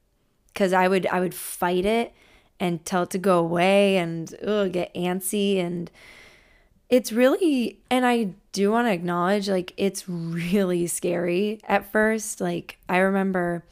because 0.53 0.73
i 0.73 0.87
would 0.87 1.07
i 1.07 1.19
would 1.19 1.33
fight 1.33 1.85
it 1.85 2.13
and 2.59 2.85
tell 2.85 3.03
it 3.03 3.09
to 3.09 3.17
go 3.17 3.39
away 3.39 3.97
and 3.97 4.35
ugh, 4.45 4.71
get 4.71 4.93
antsy 4.93 5.59
and 5.59 5.91
it's 6.89 7.11
really 7.11 7.79
and 7.89 8.05
i 8.05 8.29
do 8.53 8.71
want 8.71 8.87
to 8.87 8.91
acknowledge 8.91 9.49
like 9.49 9.73
it's 9.77 10.07
really 10.07 10.87
scary 10.87 11.59
at 11.67 11.91
first. 11.91 12.39
Like 12.39 12.77
i 12.87 12.99
remember 12.99 13.65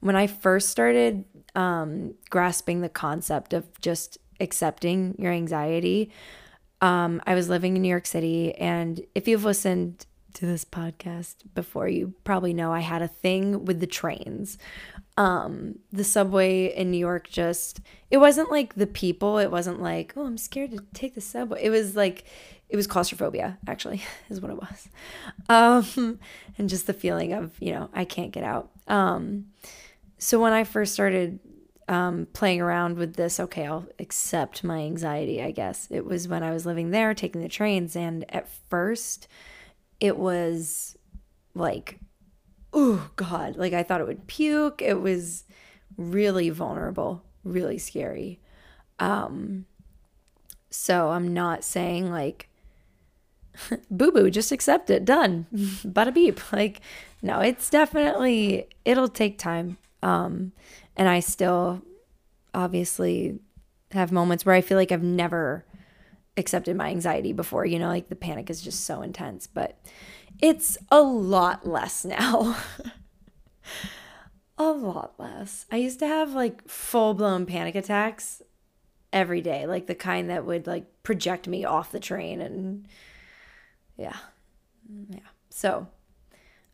when 0.00 0.14
i 0.14 0.26
first 0.26 0.68
started 0.68 1.24
um, 1.54 2.14
grasping 2.28 2.82
the 2.82 2.88
concept 2.88 3.54
of 3.54 3.66
just 3.80 4.18
accepting 4.40 5.16
your 5.18 5.32
anxiety 5.32 6.10
um, 6.82 7.22
i 7.26 7.34
was 7.34 7.48
living 7.48 7.74
in 7.74 7.82
new 7.82 7.88
york 7.88 8.06
city 8.06 8.54
and 8.56 9.00
if 9.14 9.26
you've 9.26 9.44
listened 9.44 10.04
to 10.34 10.44
this 10.44 10.66
podcast 10.66 11.36
before 11.54 11.88
you 11.88 12.12
probably 12.24 12.52
know 12.52 12.70
i 12.72 12.80
had 12.80 13.00
a 13.00 13.08
thing 13.08 13.64
with 13.64 13.80
the 13.80 13.86
trains 13.86 14.58
um 15.16 15.78
the 15.92 16.04
subway 16.04 16.66
in 16.74 16.90
new 16.90 16.98
york 16.98 17.28
just 17.28 17.80
it 18.10 18.18
wasn't 18.18 18.50
like 18.50 18.74
the 18.74 18.86
people 18.86 19.38
it 19.38 19.50
wasn't 19.50 19.80
like 19.80 20.12
oh 20.16 20.26
i'm 20.26 20.38
scared 20.38 20.70
to 20.70 20.78
take 20.94 21.14
the 21.14 21.20
subway. 21.20 21.62
It 21.62 21.70
was 21.70 21.96
like 21.96 22.24
it 22.68 22.76
was 22.76 22.86
claustrophobia 22.86 23.58
actually 23.66 24.02
is 24.28 24.40
what 24.40 24.50
it 24.50 24.56
was. 24.56 24.88
Um 25.48 26.18
and 26.58 26.68
just 26.68 26.86
the 26.86 26.92
feeling 26.92 27.32
of 27.32 27.52
you 27.60 27.72
know 27.72 27.88
i 27.92 28.04
can't 28.04 28.32
get 28.32 28.44
out. 28.44 28.70
Um 28.88 29.46
so 30.18 30.40
when 30.40 30.52
i 30.52 30.64
first 30.64 30.92
started 30.92 31.40
um, 31.88 32.26
playing 32.32 32.60
around 32.60 32.96
with 32.96 33.14
this 33.14 33.38
okay 33.38 33.64
i'll 33.64 33.86
accept 34.00 34.64
my 34.64 34.78
anxiety 34.80 35.40
i 35.40 35.50
guess. 35.52 35.86
It 35.90 36.04
was 36.04 36.26
when 36.28 36.42
i 36.42 36.52
was 36.52 36.66
living 36.66 36.90
there 36.90 37.14
taking 37.14 37.42
the 37.42 37.48
trains 37.48 37.94
and 37.96 38.24
at 38.34 38.48
first 38.68 39.28
it 40.00 40.18
was 40.18 40.96
like 41.54 41.98
oh 42.72 43.10
god. 43.16 43.56
Like 43.56 43.72
i 43.72 43.82
thought 43.82 44.00
it 44.00 44.06
would 44.06 44.26
puke. 44.26 44.82
It 44.82 45.00
was 45.00 45.44
really 45.96 46.50
vulnerable 46.50 47.22
really 47.44 47.78
scary. 47.78 48.40
Um 48.98 49.66
so 50.70 51.10
i'm 51.10 51.32
not 51.32 51.64
saying 51.64 52.10
like 52.10 52.48
boo 53.90 54.12
boo 54.12 54.30
just 54.30 54.52
accept 54.52 54.90
it. 54.90 55.04
Done. 55.04 55.46
Bada 55.54 56.12
beep. 56.12 56.40
Like 56.52 56.80
no 57.22 57.40
it's 57.40 57.70
definitely 57.70 58.68
it'll 58.84 59.08
take 59.08 59.38
time. 59.38 59.78
Um 60.02 60.52
and 60.96 61.08
i 61.08 61.20
still 61.20 61.82
obviously 62.54 63.38
have 63.92 64.10
moments 64.12 64.44
where 64.44 64.54
i 64.54 64.60
feel 64.60 64.76
like 64.76 64.90
i've 64.90 65.02
never 65.02 65.64
accepted 66.36 66.76
my 66.76 66.90
anxiety 66.90 67.32
before. 67.32 67.64
You 67.64 67.78
know 67.78 67.88
like 67.88 68.08
the 68.08 68.16
panic 68.16 68.50
is 68.50 68.60
just 68.60 68.84
so 68.84 69.02
intense. 69.02 69.46
But 69.46 69.78
it's 70.40 70.78
a 70.90 71.00
lot 71.00 71.66
less 71.66 72.04
now. 72.04 72.56
a 74.58 74.70
lot 74.70 75.14
less. 75.18 75.66
I 75.70 75.76
used 75.76 75.98
to 76.00 76.06
have 76.06 76.32
like 76.32 76.66
full 76.68 77.14
blown 77.14 77.46
panic 77.46 77.74
attacks 77.74 78.42
every 79.12 79.40
day, 79.40 79.66
like 79.66 79.86
the 79.86 79.94
kind 79.94 80.30
that 80.30 80.44
would 80.44 80.66
like 80.66 81.02
project 81.02 81.48
me 81.48 81.64
off 81.64 81.92
the 81.92 82.00
train 82.00 82.40
and 82.40 82.86
yeah. 83.96 84.16
Yeah. 85.08 85.18
So, 85.50 85.88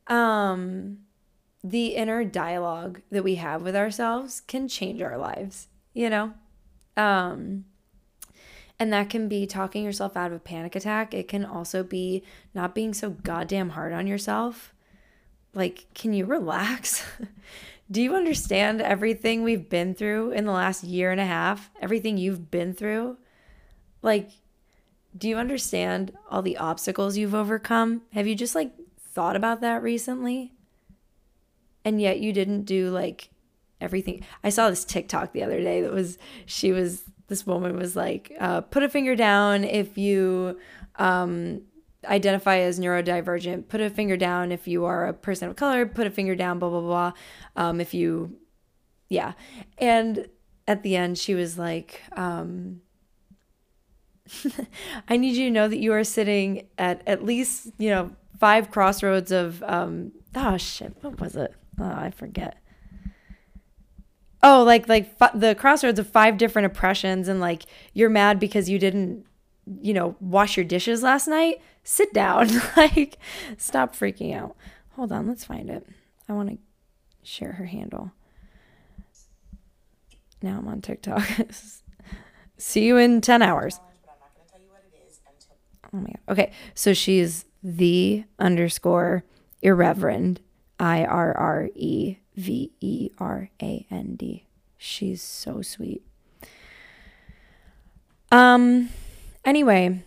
um 0.07 0.99
the 1.65 1.95
inner 1.95 2.25
dialogue 2.25 3.01
that 3.11 3.23
we 3.23 3.37
have 3.37 3.63
with 3.63 3.77
ourselves 3.77 4.41
can 4.41 4.67
change 4.67 5.01
our 5.01 5.17
lives, 5.17 5.69
you 5.95 6.11
know? 6.11 6.35
Um 6.97 7.65
and 8.83 8.93
that 8.93 9.09
can 9.09 9.29
be 9.29 9.47
talking 9.47 9.85
yourself 9.85 10.17
out 10.17 10.33
of 10.33 10.37
a 10.37 10.41
panic 10.41 10.75
attack. 10.75 11.15
It 11.15 11.29
can 11.29 11.45
also 11.45 11.85
be 11.85 12.25
not 12.53 12.75
being 12.75 12.93
so 12.93 13.11
goddamn 13.11 13.71
hard 13.71 13.93
on 13.93 14.09
yourself. 14.09 14.75
Like, 15.55 15.87
can 15.95 16.13
you 16.13 16.27
relax? 16.27 17.05
Do 17.91 18.03
you 18.03 18.17
understand 18.17 18.81
everything 18.81 19.45
we've 19.45 19.69
been 19.69 19.95
through 19.95 20.33
in 20.33 20.47
the 20.47 20.53
last 20.53 20.83
year 20.83 21.13
and 21.13 21.21
a 21.21 21.25
half? 21.25 21.71
Everything 21.81 22.19
you've 22.19 22.51
been 22.51 22.75
through? 22.75 23.19
Like, 24.03 24.31
do 25.17 25.29
you 25.29 25.37
understand 25.37 26.13
all 26.29 26.43
the 26.43 26.57
obstacles 26.57 27.17
you've 27.17 27.35
overcome? 27.35 28.03
Have 28.15 28.27
you 28.27 28.35
just 28.35 28.55
like 28.55 28.73
thought 28.99 29.37
about 29.37 29.61
that 29.61 29.83
recently? 29.83 30.55
And 31.85 32.01
yet 32.01 32.19
you 32.19 32.33
didn't 32.33 32.63
do 32.65 32.91
like 32.91 33.29
everything. 33.81 34.25
I 34.43 34.49
saw 34.49 34.71
this 34.71 34.85
TikTok 34.85 35.33
the 35.33 35.43
other 35.45 35.61
day 35.61 35.83
that 35.83 35.93
was, 35.93 36.17
she 36.47 36.73
was 36.73 37.05
this 37.33 37.47
woman 37.47 37.79
was 37.79 37.97
like, 37.97 38.31
uh, 38.39 38.61
put 38.61 38.83
a 38.83 38.91
finger 38.91 39.17
down 39.17 39.65
if 39.65 39.97
you 39.97 40.61
um, 40.97 41.63
identify 42.05 42.59
as 42.59 42.79
neurodivergent, 42.79 43.69
put 43.69 43.81
a 43.81 43.89
finger 43.89 44.19
down 44.19 44.53
if 44.53 44.69
you 44.69 44.85
are 44.85 45.07
a 45.07 45.15
person 45.15 45.49
of 45.49 45.57
color, 45.57 45.87
put 45.87 46.07
a 46.07 46.11
finger 46.11 46.35
down, 46.35 46.59
blah, 46.59 46.69
blah, 46.69 46.83
blah. 46.83 47.13
Um, 47.57 47.81
if 47.81 47.95
you, 47.95 48.37
yeah. 49.09 49.33
And 49.79 50.29
at 50.69 50.83
the 50.83 50.95
end, 50.95 51.17
she 51.17 51.35
was 51.35 51.57
like, 51.57 52.03
um, 52.13 52.83
I 55.09 55.17
need 55.17 55.35
you 55.35 55.47
to 55.47 55.51
know 55.51 55.69
that 55.69 55.79
you 55.79 55.95
are 55.95 56.05
sitting 56.05 56.69
at 56.77 57.01
at 57.07 57.25
least, 57.25 57.71
you 57.79 57.89
know, 57.89 58.11
five 58.39 58.71
crossroads 58.71 59.33
of, 59.33 59.63
um, 59.63 60.13
oh 60.35 60.59
shit, 60.59 60.95
what 61.01 61.19
was 61.19 61.35
it? 61.35 61.55
Oh, 61.81 61.85
I 61.85 62.11
forget 62.11 62.62
oh 64.43 64.63
like 64.63 64.89
like 64.89 65.15
f- 65.21 65.33
the 65.35 65.55
crossroads 65.55 65.99
of 65.99 66.09
five 66.09 66.37
different 66.39 66.67
oppressions 66.67 67.29
and 67.29 67.41
like 67.41 67.65
you're 67.95 68.11
mad 68.11 68.39
because 68.39 68.69
you 68.69 68.79
didn't 68.79 69.25
you 69.81 69.95
know 69.95 70.17
wash 70.21 70.57
your 70.57 70.65
dishes 70.65 71.03
last 71.03 71.29
night? 71.29 71.61
Sit 71.85 72.13
down. 72.13 72.49
Like 72.77 73.19
stop 73.57 73.95
freaking 73.95 74.35
out. 74.35 74.57
Hold 74.93 75.13
on 75.13 75.27
let's 75.27 75.45
find 75.45 75.71
it. 75.71 75.87
I 76.29 76.33
want 76.33 76.51
to 76.51 76.59
share 77.23 77.53
her 77.53 77.67
handle. 77.67 78.13
Now 80.43 80.59
i'm 80.59 80.69
on 80.69 80.81
tiktok. 80.81 81.23
See 82.57 82.85
you 82.85 82.97
in 82.97 83.21
10 83.21 83.43
hours. 83.43 83.81
Oh 85.95 85.99
my 85.99 86.07
god. 86.07 86.19
Okay 86.29 86.53
so 86.75 86.93
she's 86.93 87.45
the 87.63 88.25
underscore 88.39 89.25
irreverend 89.63 90.41
i 90.81 91.05
r 91.05 91.33
r 91.37 91.69
e 91.75 92.17
V 92.37 92.73
E 92.81 93.11
R 93.19 93.51
A 93.63 93.87
N 93.91 94.17
D. 94.17 94.47
She's 94.79 95.23
so 95.23 95.63
sweet. 95.63 96.03
Um 98.31 98.89
anyway, 99.45 100.03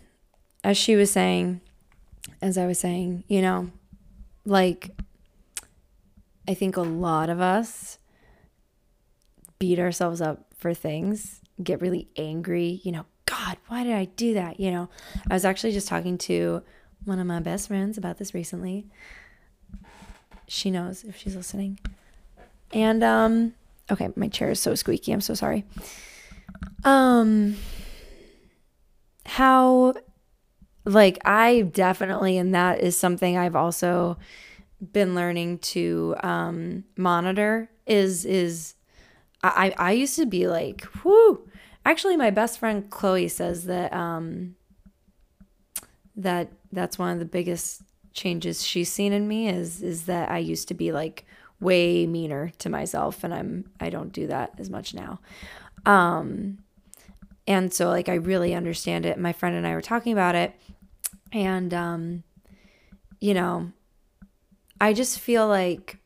as 0.64 0.76
she 0.76 0.96
was 0.96 1.10
saying, 1.10 1.60
as 2.42 2.58
I 2.58 2.66
was 2.66 2.78
saying, 2.78 3.24
you 3.28 3.40
know, 3.40 3.70
like 4.44 4.90
I 6.48 6.54
think 6.54 6.76
a 6.76 6.82
lot 6.82 7.30
of 7.30 7.40
us 7.40 7.98
beat 9.58 9.78
ourselves 9.78 10.20
up 10.20 10.46
for 10.56 10.74
things, 10.74 11.40
get 11.62 11.80
really 11.80 12.08
angry, 12.16 12.80
you 12.84 12.92
know, 12.92 13.06
God, 13.26 13.56
why 13.68 13.84
did 13.84 13.94
I 13.94 14.04
do 14.04 14.34
that? 14.34 14.60
You 14.60 14.70
know, 14.70 14.88
I 15.30 15.34
was 15.34 15.44
actually 15.44 15.72
just 15.72 15.88
talking 15.88 16.18
to 16.18 16.62
one 17.04 17.18
of 17.18 17.26
my 17.26 17.40
best 17.40 17.68
friends 17.68 17.98
about 17.98 18.18
this 18.18 18.34
recently. 18.34 18.86
She 20.48 20.70
knows 20.70 21.04
if 21.04 21.16
she's 21.16 21.34
listening. 21.34 21.78
And 22.72 23.02
um 23.02 23.54
okay, 23.90 24.10
my 24.16 24.28
chair 24.28 24.50
is 24.50 24.60
so 24.60 24.74
squeaky. 24.74 25.12
I'm 25.12 25.20
so 25.20 25.34
sorry. 25.34 25.64
Um 26.84 27.56
how 29.24 29.94
like 30.84 31.18
I 31.24 31.62
definitely 31.62 32.38
and 32.38 32.54
that 32.54 32.80
is 32.80 32.96
something 32.96 33.36
I've 33.36 33.56
also 33.56 34.18
been 34.92 35.14
learning 35.14 35.58
to 35.58 36.14
um 36.22 36.84
monitor 36.96 37.68
is 37.86 38.24
is 38.24 38.74
I 39.42 39.74
I 39.78 39.92
used 39.92 40.16
to 40.16 40.26
be 40.26 40.48
like, 40.48 40.84
whoo. 41.04 41.48
Actually 41.84 42.16
my 42.16 42.30
best 42.30 42.58
friend 42.58 42.90
Chloe 42.90 43.28
says 43.28 43.64
that 43.64 43.92
um 43.92 44.56
that 46.16 46.48
that's 46.72 46.98
one 46.98 47.12
of 47.12 47.18
the 47.18 47.24
biggest 47.24 47.82
changes 48.12 48.64
she's 48.64 48.90
seen 48.90 49.12
in 49.12 49.28
me 49.28 49.48
is 49.48 49.82
is 49.82 50.06
that 50.06 50.30
I 50.30 50.38
used 50.38 50.68
to 50.68 50.74
be 50.74 50.90
like 50.90 51.26
way 51.60 52.06
meaner 52.06 52.52
to 52.58 52.68
myself 52.68 53.24
and 53.24 53.32
I'm 53.32 53.70
I 53.80 53.90
don't 53.90 54.12
do 54.12 54.26
that 54.26 54.52
as 54.58 54.70
much 54.70 54.94
now. 54.94 55.20
Um 55.84 56.58
and 57.46 57.72
so 57.72 57.88
like 57.88 58.08
I 58.08 58.14
really 58.14 58.54
understand 58.54 59.06
it. 59.06 59.18
My 59.18 59.32
friend 59.32 59.56
and 59.56 59.66
I 59.66 59.74
were 59.74 59.82
talking 59.82 60.12
about 60.12 60.34
it 60.34 60.54
and 61.32 61.72
um 61.72 62.22
you 63.20 63.34
know, 63.34 63.72
I 64.80 64.92
just 64.92 65.18
feel 65.18 65.48
like 65.48 65.98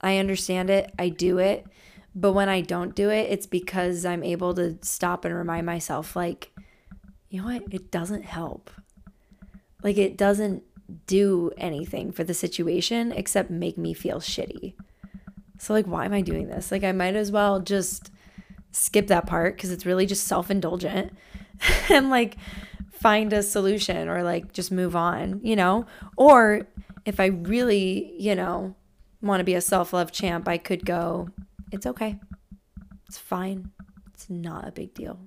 I 0.00 0.18
understand 0.18 0.70
it, 0.70 0.90
I 0.98 1.10
do 1.10 1.38
it, 1.38 1.66
but 2.14 2.32
when 2.32 2.48
I 2.48 2.62
don't 2.62 2.94
do 2.94 3.10
it, 3.10 3.30
it's 3.30 3.46
because 3.46 4.04
I'm 4.04 4.24
able 4.24 4.54
to 4.54 4.78
stop 4.82 5.24
and 5.24 5.34
remind 5.34 5.66
myself 5.66 6.16
like 6.16 6.50
you 7.28 7.40
know 7.40 7.46
what? 7.46 7.62
It 7.70 7.90
doesn't 7.90 8.24
help. 8.24 8.70
Like 9.82 9.96
it 9.96 10.18
doesn't 10.18 10.62
do 11.06 11.50
anything 11.56 12.12
for 12.12 12.24
the 12.24 12.34
situation 12.34 13.12
except 13.12 13.50
make 13.50 13.78
me 13.78 13.94
feel 13.94 14.20
shitty. 14.20 14.74
So, 15.58 15.72
like, 15.72 15.86
why 15.86 16.04
am 16.04 16.12
I 16.12 16.22
doing 16.22 16.48
this? 16.48 16.72
Like, 16.72 16.84
I 16.84 16.92
might 16.92 17.14
as 17.14 17.30
well 17.30 17.60
just 17.60 18.10
skip 18.72 19.06
that 19.08 19.26
part 19.26 19.56
because 19.56 19.70
it's 19.70 19.86
really 19.86 20.06
just 20.06 20.26
self 20.26 20.50
indulgent 20.50 21.12
and 21.90 22.10
like 22.10 22.36
find 22.90 23.32
a 23.32 23.42
solution 23.42 24.08
or 24.08 24.22
like 24.22 24.52
just 24.52 24.72
move 24.72 24.96
on, 24.96 25.40
you 25.42 25.56
know? 25.56 25.86
Or 26.16 26.66
if 27.04 27.20
I 27.20 27.26
really, 27.26 28.14
you 28.18 28.34
know, 28.34 28.74
want 29.20 29.40
to 29.40 29.44
be 29.44 29.54
a 29.54 29.60
self 29.60 29.92
love 29.92 30.12
champ, 30.12 30.48
I 30.48 30.58
could 30.58 30.84
go, 30.84 31.28
it's 31.70 31.86
okay. 31.86 32.18
It's 33.08 33.18
fine. 33.18 33.70
It's 34.14 34.28
not 34.30 34.66
a 34.66 34.72
big 34.72 34.94
deal. 34.94 35.18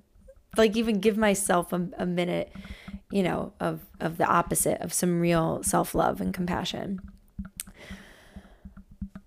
Like, 0.56 0.76
even 0.76 1.00
give 1.00 1.16
myself 1.16 1.72
a, 1.72 1.88
a 1.98 2.06
minute, 2.06 2.50
you 3.10 3.22
know, 3.22 3.52
of, 3.60 3.80
of 4.00 4.18
the 4.18 4.26
opposite 4.26 4.80
of 4.80 4.92
some 4.92 5.20
real 5.20 5.62
self 5.62 5.94
love 5.94 6.20
and 6.20 6.34
compassion. 6.34 7.00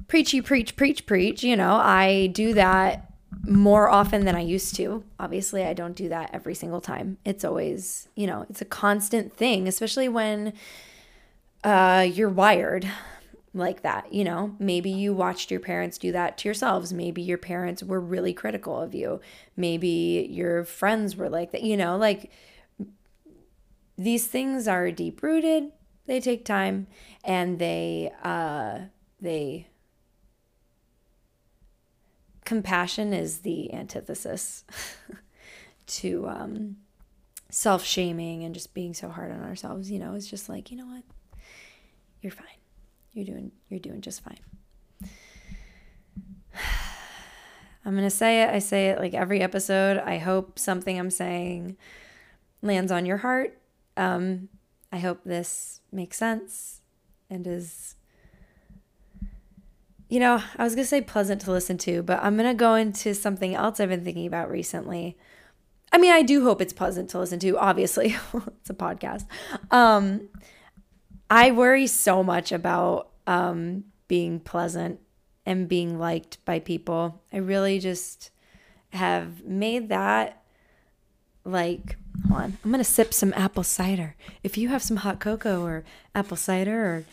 Preachy, 0.08 0.42
preach, 0.42 0.76
preach, 0.76 1.06
preach. 1.06 1.44
You 1.44 1.56
know, 1.56 1.76
I 1.76 2.28
do 2.28 2.54
that 2.56 3.12
more 3.48 3.90
often 3.90 4.26
than 4.26 4.36
I 4.36 4.42
used 4.42 4.76
to. 4.76 5.04
Obviously, 5.20 5.64
I 5.64 5.74
don't 5.74 5.96
do 5.96 6.10
that 6.10 6.32
every 6.34 6.56
single 6.56 6.82
time. 6.82 7.18
It's 7.24 7.46
always, 7.46 8.10
you 8.16 8.28
know, 8.28 8.46
it's 8.50 8.62
a 8.62 8.66
constant 8.66 9.36
thing, 9.36 9.68
especially 9.68 10.10
when 10.10 10.54
uh, 11.64 12.08
you're 12.12 12.30
wired 12.30 12.90
like 13.54 13.82
that. 13.84 14.12
You 14.14 14.24
know, 14.24 14.56
maybe 14.60 14.90
you 14.90 15.14
watched 15.14 15.52
your 15.52 15.60
parents 15.60 15.98
do 15.98 16.12
that 16.12 16.38
to 16.40 16.48
yourselves. 16.48 16.92
Maybe 16.94 17.22
your 17.22 17.38
parents 17.38 17.84
were 17.84 18.00
really 18.00 18.34
critical 18.34 18.80
of 18.80 18.94
you. 18.94 19.22
Maybe 19.56 20.28
your 20.30 20.64
friends 20.64 21.16
were 21.16 21.30
like 21.30 21.52
that. 21.52 21.64
You 21.64 21.78
know, 21.78 21.98
like 21.98 22.32
these 24.00 24.25
things 24.27 24.68
are 24.68 24.91
deep 24.91 25.22
rooted. 25.22 25.74
They 26.06 26.22
take 26.22 26.46
time, 26.46 26.88
and 27.24 27.60
they 27.60 28.12
uh, 28.24 28.79
they 29.20 29.68
compassion 32.46 33.13
is 33.13 33.39
the 33.39 33.74
antithesis 33.74 34.63
to 35.88 36.27
um, 36.29 36.77
self 37.51 37.84
shaming 37.84 38.44
and 38.46 38.56
just 38.56 38.74
being 38.74 38.94
so 38.94 39.10
hard 39.10 39.32
on 39.32 39.44
ourselves. 39.44 39.91
You 39.91 40.00
know, 40.00 40.15
it's 40.15 40.27
just 40.27 40.48
like, 40.48 40.72
you 40.72 40.77
know 40.77 40.88
what? 40.88 41.03
You're 42.22 42.32
fine. 42.32 42.48
You're 43.12 43.25
doing 43.25 43.51
you're 43.68 43.82
doing 43.82 44.00
just 44.00 44.24
fine. 44.24 44.39
I'm 47.86 47.98
to 47.98 48.10
say 48.10 48.44
it. 48.44 48.50
I 48.50 48.60
say 48.60 48.89
it 48.89 49.00
like 49.00 49.13
every 49.13 49.41
episode. 49.41 49.98
I 49.98 50.20
hope 50.20 50.58
something 50.58 50.98
I'm 50.98 51.12
saying 51.12 51.75
lands 52.62 52.94
on 52.94 53.06
your 53.06 53.18
heart. 53.18 53.59
Um, 54.00 54.48
I 54.94 55.00
hope 55.00 55.25
this 55.25 55.82
makes 55.91 56.15
sense 56.15 56.79
and 57.29 57.46
is, 57.46 57.96
you 60.08 60.22
know, 60.22 60.41
I 60.58 60.63
was 60.63 60.74
going 60.74 60.86
to 60.86 60.89
say 60.89 61.01
pleasant 61.01 61.41
to 61.41 61.51
listen 61.51 61.77
to, 61.79 62.01
but 62.01 62.24
I'm 62.24 62.38
going 62.38 62.48
to 62.48 62.53
go 62.56 62.75
into 62.75 63.13
something 63.13 63.53
else 63.53 63.82
I've 63.82 63.89
been 63.89 64.06
thinking 64.06 64.25
about 64.25 64.50
recently. 64.50 65.18
I 65.91 65.98
mean, 65.98 66.13
I 66.13 66.22
do 66.22 66.46
hope 66.46 66.62
it's 66.62 66.72
pleasant 66.72 67.10
to 67.10 67.20
listen 67.20 67.39
to. 67.39 67.58
Obviously, 67.58 68.15
it's 68.34 68.70
a 68.70 68.74
podcast. 68.74 69.25
Um, 69.70 70.29
I 71.29 71.51
worry 71.51 71.86
so 71.86 72.24
much 72.24 72.53
about 72.53 73.10
um, 73.27 73.84
being 74.08 74.39
pleasant 74.39 75.01
and 75.46 75.68
being 75.68 76.00
liked 76.00 76.44
by 76.46 76.60
people. 76.60 77.22
I 77.34 77.38
really 77.38 77.79
just 77.79 78.32
have 78.91 79.44
made 79.44 79.89
that 79.89 80.41
like, 81.43 81.98
hold 82.27 82.41
on, 82.41 82.58
I'm 82.63 82.72
to 82.74 82.84
sip 82.84 83.13
some 83.13 83.34
apple 83.36 83.63
cider. 83.63 84.15
If 84.43 84.58
you 84.58 84.69
have 84.69 84.84
some 84.84 84.98
hot 84.98 85.19
cocoa 85.19 85.63
or 85.63 85.84
apple 86.13 86.38
cider 86.38 86.86
or 86.86 87.05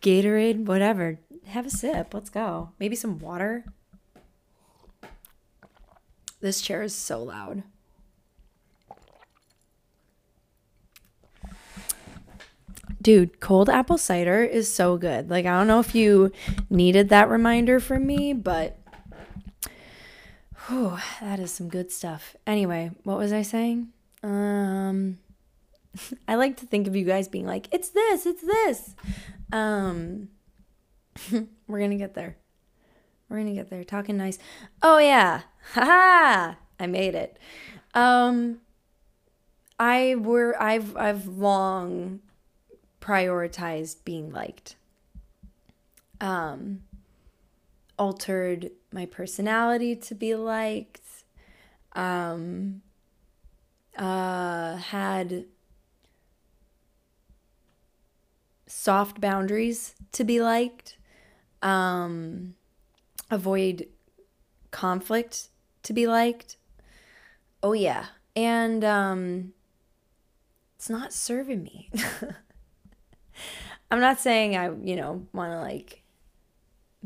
Gatorade, 0.00 0.64
whatever, 0.64 1.18
have 1.46 1.66
a 1.66 1.70
sip. 1.70 2.14
Let's 2.14 2.30
go. 2.30 2.70
Maybe 2.78 2.94
some 2.96 3.18
water. 3.18 3.64
This 6.40 6.60
chair 6.60 6.82
is 6.82 6.94
so 6.94 7.22
loud. 7.22 7.64
dude, 13.00 13.40
cold 13.40 13.70
apple 13.70 13.98
cider 13.98 14.42
is 14.42 14.72
so 14.72 14.96
good. 14.96 15.30
Like, 15.30 15.46
I 15.46 15.56
don't 15.56 15.66
know 15.66 15.80
if 15.80 15.94
you 15.94 16.32
needed 16.68 17.08
that 17.08 17.28
reminder 17.28 17.80
from 17.80 18.06
me, 18.06 18.32
but 18.32 18.77
whew, 20.68 20.98
that 21.20 21.40
is 21.40 21.50
some 21.50 21.68
good 21.68 21.90
stuff. 21.90 22.36
Anyway, 22.46 22.90
what 23.02 23.18
was 23.18 23.32
I 23.32 23.42
saying? 23.42 23.88
Um, 24.22 25.18
I 26.28 26.34
like 26.34 26.56
to 26.58 26.66
think 26.66 26.86
of 26.86 26.94
you 26.94 27.04
guys 27.04 27.28
being 27.28 27.46
like, 27.46 27.68
it's 27.72 27.90
this, 27.90 28.26
it's 28.26 28.42
this. 28.42 28.94
Um, 29.52 30.28
we're 31.66 31.80
gonna 31.80 31.96
get 31.96 32.14
there. 32.14 32.36
We're 33.28 33.38
gonna 33.38 33.54
get 33.54 33.70
there. 33.70 33.84
Talking 33.84 34.16
nice. 34.16 34.38
Oh 34.82 34.98
yeah, 34.98 35.42
haha! 35.72 36.54
I 36.78 36.86
made 36.86 37.14
it. 37.14 37.38
Um, 37.94 38.58
I 39.78 40.16
were 40.16 40.60
I've 40.60 40.96
I've 40.96 41.26
long 41.26 42.20
prioritized 43.00 44.04
being 44.04 44.30
liked. 44.32 44.76
Um, 46.20 46.82
altered 47.98 48.70
my 48.92 49.06
personality 49.06 49.94
to 49.96 50.14
be 50.14 50.34
liked. 50.34 51.02
Um, 51.92 52.82
uh, 53.96 54.76
had 54.76 55.46
soft 58.66 59.20
boundaries 59.20 59.94
to 60.12 60.24
be 60.24 60.40
liked. 60.40 60.96
Um, 61.62 62.54
avoid 63.30 63.88
conflict 64.70 65.48
to 65.82 65.92
be 65.92 66.06
liked. 66.06 66.56
Oh 67.62 67.72
yeah. 67.72 68.06
And 68.36 68.84
um 68.84 69.52
it's 70.76 70.88
not 70.88 71.12
serving 71.12 71.64
me. 71.64 71.90
I'm 73.90 74.00
not 74.00 74.20
saying 74.20 74.56
I, 74.56 74.70
you 74.82 74.94
know, 74.96 75.26
want 75.32 75.52
to 75.52 75.58
like 75.58 76.02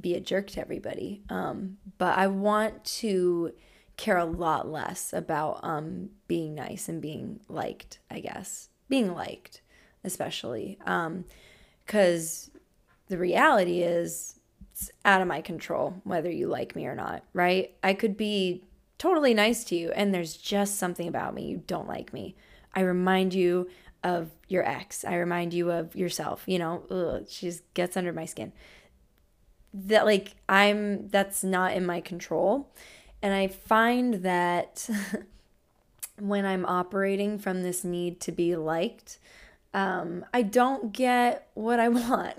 be 0.00 0.14
a 0.14 0.20
jerk 0.20 0.48
to 0.48 0.60
everybody, 0.60 1.22
um, 1.28 1.78
but 1.98 2.16
I 2.16 2.26
want 2.26 2.84
to 2.84 3.52
care 3.96 4.16
a 4.16 4.24
lot 4.24 4.68
less 4.68 5.12
about 5.12 5.60
um, 5.62 6.10
being 6.26 6.54
nice 6.54 6.88
and 6.88 7.00
being 7.00 7.40
liked, 7.48 7.98
I 8.10 8.20
guess. 8.20 8.68
Being 8.88 9.14
liked, 9.14 9.62
especially. 10.02 10.78
Because 10.78 12.50
um, 12.54 12.60
the 13.08 13.18
reality 13.18 13.82
is, 13.82 14.38
it's 14.72 14.90
out 15.04 15.20
of 15.20 15.28
my 15.28 15.40
control 15.40 16.00
whether 16.04 16.30
you 16.30 16.48
like 16.48 16.74
me 16.74 16.86
or 16.86 16.94
not, 16.94 17.22
right? 17.34 17.74
I 17.82 17.92
could 17.94 18.16
be 18.16 18.64
totally 18.98 19.34
nice 19.34 19.64
to 19.64 19.76
you, 19.76 19.90
and 19.92 20.14
there's 20.14 20.36
just 20.36 20.78
something 20.78 21.06
about 21.06 21.34
me 21.34 21.44
you 21.44 21.62
don't 21.66 21.88
like 21.88 22.12
me. 22.12 22.34
I 22.74 22.80
remind 22.80 23.34
you 23.34 23.68
of 24.02 24.30
your 24.48 24.66
ex. 24.66 25.04
I 25.04 25.16
remind 25.16 25.54
you 25.54 25.70
of 25.70 25.94
yourself. 25.94 26.44
You 26.46 26.58
know, 26.58 26.82
ugh, 26.90 27.26
she 27.28 27.46
just 27.46 27.72
gets 27.74 27.96
under 27.96 28.12
my 28.12 28.24
skin. 28.24 28.52
That 29.74 30.04
like 30.04 30.34
I'm 30.48 31.08
that's 31.08 31.42
not 31.42 31.72
in 31.72 31.86
my 31.86 32.00
control. 32.00 32.70
And 33.22 33.32
I 33.32 33.46
find 33.48 34.14
that 34.24 34.88
when 36.18 36.44
I'm 36.44 36.66
operating 36.66 37.38
from 37.38 37.62
this 37.62 37.84
need 37.84 38.20
to 38.20 38.32
be 38.32 38.56
liked, 38.56 39.18
um, 39.72 40.24
I 40.34 40.42
don't 40.42 40.92
get 40.92 41.48
what 41.54 41.80
I 41.80 41.88
want. 41.88 42.34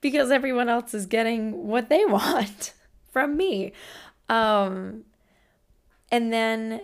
because 0.00 0.30
everyone 0.30 0.68
else 0.68 0.92
is 0.92 1.06
getting 1.06 1.66
what 1.66 1.88
they 1.88 2.04
want 2.06 2.74
from 3.10 3.36
me. 3.36 3.72
Um, 4.28 5.04
and 6.10 6.32
then 6.32 6.80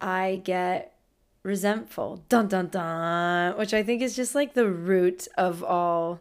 I 0.00 0.40
get 0.44 0.94
resentful. 1.42 2.24
Dun 2.28 2.48
dun 2.48 2.68
dun. 2.68 3.56
Which 3.56 3.74
I 3.74 3.82
think 3.82 4.02
is 4.02 4.14
just 4.14 4.34
like 4.34 4.54
the 4.54 4.68
root 4.68 5.26
of 5.36 5.64
all 5.64 6.20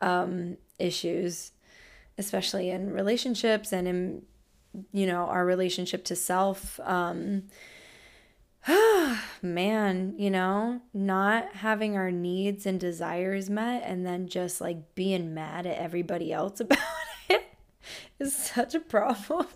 um, 0.00 0.56
issues, 0.78 1.52
especially 2.16 2.70
in 2.70 2.92
relationships 2.92 3.72
and 3.72 3.88
in, 3.88 4.22
you 4.92 5.06
know, 5.06 5.24
our 5.24 5.44
relationship 5.44 6.04
to 6.04 6.16
self. 6.16 6.78
Um, 6.80 7.44
man, 9.42 10.14
you 10.16 10.30
know, 10.30 10.80
not 10.92 11.54
having 11.56 11.96
our 11.96 12.10
needs 12.10 12.66
and 12.66 12.78
desires 12.78 13.48
met 13.48 13.82
and 13.84 14.04
then 14.06 14.28
just 14.28 14.60
like 14.60 14.94
being 14.94 15.34
mad 15.34 15.66
at 15.66 15.78
everybody 15.78 16.32
else 16.32 16.60
about 16.60 16.78
it 17.28 17.44
is 18.18 18.34
such 18.34 18.74
a 18.74 18.80
problem. 18.80 19.46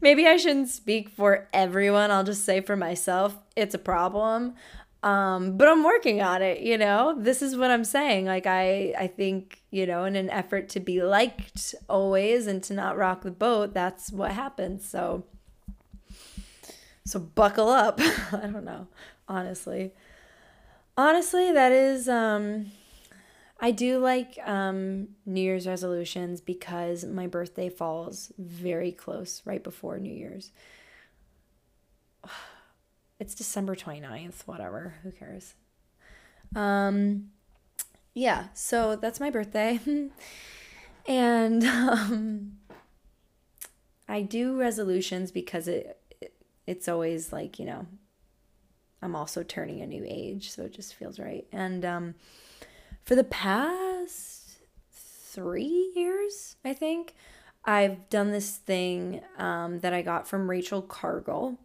maybe 0.00 0.26
I 0.26 0.36
shouldn't 0.36 0.68
speak 0.68 1.08
for 1.10 1.48
everyone. 1.52 2.10
I'll 2.10 2.24
just 2.24 2.44
say 2.44 2.60
for 2.60 2.76
myself, 2.76 3.36
it's 3.56 3.74
a 3.74 3.78
problem. 3.78 4.54
Um, 5.02 5.56
but 5.56 5.66
I'm 5.66 5.82
working 5.82 6.20
on 6.20 6.42
it, 6.42 6.60
you 6.60 6.76
know. 6.76 7.14
This 7.18 7.40
is 7.40 7.56
what 7.56 7.70
I'm 7.70 7.84
saying. 7.84 8.26
Like 8.26 8.46
I 8.46 8.94
I 8.98 9.06
think, 9.06 9.62
you 9.70 9.86
know, 9.86 10.04
in 10.04 10.14
an 10.14 10.28
effort 10.30 10.68
to 10.70 10.80
be 10.80 11.02
liked 11.02 11.74
always 11.88 12.46
and 12.46 12.62
to 12.64 12.74
not 12.74 12.96
rock 12.96 13.22
the 13.22 13.30
boat, 13.30 13.72
that's 13.72 14.12
what 14.12 14.32
happens. 14.32 14.86
So 14.86 15.24
so 17.06 17.18
buckle 17.18 17.68
up. 17.68 18.00
I 18.32 18.46
don't 18.46 18.64
know, 18.64 18.88
honestly. 19.26 19.92
Honestly, 20.96 21.50
that 21.50 21.72
is 21.72 22.08
um 22.08 22.70
I 23.60 23.70
do 23.72 23.98
like 23.98 24.38
um, 24.46 25.08
New 25.26 25.42
Year's 25.42 25.66
resolutions 25.66 26.40
because 26.40 27.04
my 27.04 27.26
birthday 27.26 27.68
falls 27.68 28.32
very 28.38 28.90
close 28.90 29.42
right 29.44 29.62
before 29.62 29.98
New 29.98 30.12
Year's. 30.12 30.50
It's 33.20 33.34
December 33.34 33.76
29th, 33.76 34.46
whatever, 34.46 34.94
who 35.02 35.12
cares? 35.12 35.52
Um, 36.56 37.30
yeah, 38.14 38.46
so 38.54 38.96
that's 38.96 39.20
my 39.20 39.28
birthday. 39.28 39.78
and 41.06 41.62
um, 41.64 42.52
I 44.08 44.22
do 44.22 44.58
resolutions 44.58 45.30
because 45.30 45.68
it, 45.68 46.00
it 46.22 46.32
it's 46.66 46.88
always 46.88 47.30
like, 47.30 47.58
you 47.58 47.66
know, 47.66 47.86
I'm 49.02 49.14
also 49.14 49.42
turning 49.42 49.82
a 49.82 49.86
new 49.86 50.04
age, 50.08 50.50
so 50.50 50.62
it 50.62 50.72
just 50.72 50.94
feels 50.94 51.18
right. 51.18 51.46
And 51.52 51.84
um, 51.84 52.14
for 53.04 53.14
the 53.14 53.24
past 53.24 54.60
three 54.92 55.92
years, 55.94 56.56
I 56.64 56.72
think, 56.72 57.14
I've 57.66 58.08
done 58.08 58.30
this 58.30 58.56
thing 58.56 59.20
um, 59.36 59.80
that 59.80 59.92
I 59.92 60.00
got 60.00 60.26
from 60.26 60.48
Rachel 60.48 60.80
Cargle. 60.80 61.58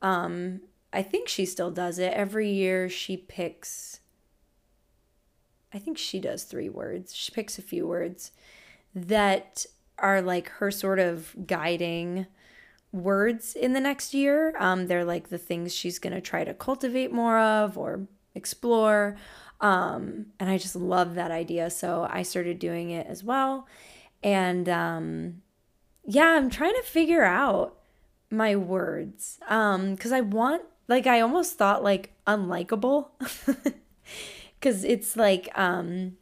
Um, 0.00 0.62
I 0.92 1.02
think 1.02 1.28
she 1.28 1.46
still 1.46 1.70
does 1.70 1.98
it. 1.98 2.12
Every 2.12 2.50
year 2.50 2.88
she 2.88 3.16
picks, 3.16 4.00
I 5.72 5.78
think 5.78 5.96
she 5.96 6.20
does 6.20 6.44
three 6.44 6.68
words. 6.68 7.14
She 7.14 7.32
picks 7.32 7.58
a 7.58 7.62
few 7.62 7.86
words 7.86 8.32
that 8.94 9.64
are 9.98 10.20
like 10.20 10.48
her 10.48 10.70
sort 10.70 10.98
of 10.98 11.34
guiding 11.46 12.26
words 12.92 13.54
in 13.54 13.72
the 13.72 13.80
next 13.80 14.12
year. 14.12 14.54
Um, 14.58 14.86
they're 14.86 15.04
like 15.04 15.28
the 15.28 15.38
things 15.38 15.74
she's 15.74 15.98
going 15.98 16.12
to 16.12 16.20
try 16.20 16.44
to 16.44 16.52
cultivate 16.52 17.12
more 17.12 17.38
of 17.38 17.78
or 17.78 18.06
explore. 18.34 19.16
Um, 19.60 20.26
and 20.38 20.50
I 20.50 20.58
just 20.58 20.76
love 20.76 21.14
that 21.14 21.30
idea. 21.30 21.70
So 21.70 22.06
I 22.10 22.22
started 22.22 22.58
doing 22.58 22.90
it 22.90 23.06
as 23.06 23.24
well. 23.24 23.66
And 24.22 24.68
um, 24.68 25.42
yeah, 26.04 26.32
I'm 26.36 26.50
trying 26.50 26.74
to 26.74 26.82
figure 26.82 27.24
out 27.24 27.78
my 28.32 28.56
words 28.56 29.38
um 29.48 29.94
because 29.94 30.10
i 30.10 30.20
want 30.20 30.62
like 30.88 31.06
i 31.06 31.20
almost 31.20 31.56
thought 31.56 31.82
like 31.82 32.12
unlikable 32.26 33.08
because 34.58 34.84
it's 34.84 35.16
like 35.16 35.48
um 35.58 36.16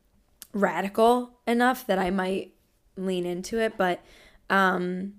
radical 0.52 1.38
enough 1.46 1.86
that 1.86 1.98
i 1.98 2.10
might 2.10 2.52
lean 2.96 3.24
into 3.24 3.58
it 3.58 3.76
but 3.76 4.02
um 4.48 5.14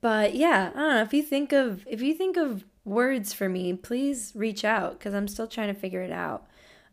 but 0.00 0.34
yeah 0.34 0.70
i 0.74 0.78
don't 0.78 0.94
know. 0.94 1.02
If 1.02 1.12
you 1.14 1.22
think 1.22 1.52
of 1.52 1.86
if 1.88 2.00
you 2.02 2.14
think 2.14 2.36
of 2.36 2.64
words 2.84 3.32
for 3.32 3.48
me 3.48 3.72
please 3.74 4.32
reach 4.34 4.64
out 4.64 4.98
because 4.98 5.14
i'm 5.14 5.28
still 5.28 5.46
trying 5.46 5.72
to 5.72 5.78
figure 5.78 6.02
it 6.02 6.12
out. 6.12 6.46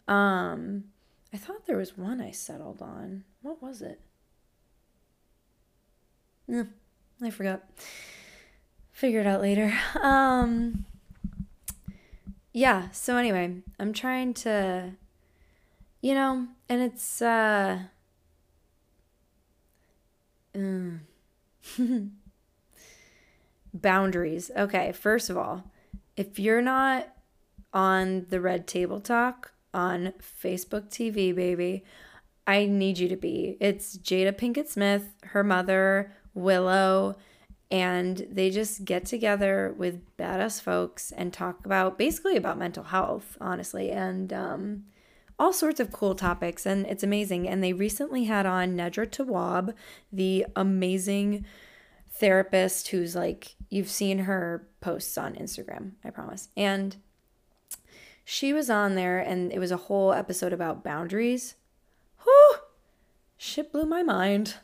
Um 0.07 0.85
i 1.33 1.37
thought 1.37 1.65
there 1.65 1.77
was 1.77 1.97
one 1.97 2.21
i 2.21 2.31
settled 2.31 2.81
on. 2.81 3.23
What 3.41 3.61
was 3.61 3.81
it? 3.81 4.01
Yeah, 6.47 6.63
I 7.21 7.29
forgot. 7.29 7.63
Figure 8.97 9.19
it 9.19 9.27
out 9.27 9.41
later. 9.41 9.71
Um 10.01 10.86
yeah, 12.51 12.89
so 12.89 13.17
anyway, 13.17 13.57
I'm 13.79 13.93
trying 13.93 14.33
to 14.45 14.93
you 16.01 16.15
know, 16.15 16.47
and 16.67 16.81
it's 16.81 17.21
uh 17.21 17.81
mm. 20.55 20.97
boundaries. 23.71 24.49
Okay, 24.57 24.91
first 24.93 25.29
of 25.29 25.38
all, 25.38 25.65
if 26.15 26.39
you're 26.39 26.63
not 26.63 27.10
on 27.73 28.25
the 28.29 28.41
Red 28.41 28.65
Table 28.65 28.99
Talk 28.99 29.51
on 29.75 30.13
Facebook 30.41 30.89
TV, 30.89 31.36
baby, 31.36 31.83
I 32.47 32.65
need 32.65 32.97
you 32.97 33.07
to 33.10 33.15
be. 33.15 33.57
It's 33.60 33.95
Jada 33.95 34.31
Pinkett 34.36 34.67
Smith, 34.67 35.13
her 35.21 35.43
mother, 35.43 36.13
Willow, 36.33 37.15
and 37.69 38.25
they 38.32 38.49
just 38.49 38.86
get 38.86 39.06
together 39.06 39.73
with 39.77 40.01
badass 40.17 40.62
folks 40.62 41.12
and 41.12 41.34
talk 41.34 41.65
about 41.65 41.97
basically 41.97 42.38
about 42.38 42.58
mental 42.58 42.86
health, 42.86 43.38
honestly, 43.41 43.91
and 43.91 44.32
um, 44.32 44.86
all 45.38 45.51
sorts 45.51 45.80
of 45.80 45.91
cool 45.91 46.15
topics. 46.15 46.65
And 46.65 46.86
it's 46.86 47.03
amazing. 47.03 47.47
And 47.47 47.63
they 47.63 47.73
recently 47.73 48.25
had 48.25 48.45
on 48.45 48.77
Nedra 48.77 49.06
Tawwab 49.06 49.73
the 50.12 50.45
amazing 50.56 51.45
therapist 52.10 52.88
who's 52.89 53.15
like, 53.15 53.56
you've 53.69 53.89
seen 53.89 54.19
her 54.19 54.67
posts 54.80 55.17
on 55.17 55.36
Instagram, 55.36 55.91
I 56.06 56.10
promise. 56.10 56.47
And 56.56 56.95
she 58.23 58.51
was 58.51 58.69
on 58.69 58.95
there, 58.95 59.19
and 59.19 59.53
it 59.53 59.60
was 59.60 59.71
a 59.71 59.77
whole 59.77 60.12
episode 60.12 60.51
about 60.51 60.84
boundaries. 60.84 61.56
Whew! 62.23 62.56
Shit 63.38 63.71
blew 63.71 63.86
my 63.86 64.03
mind 64.03 64.56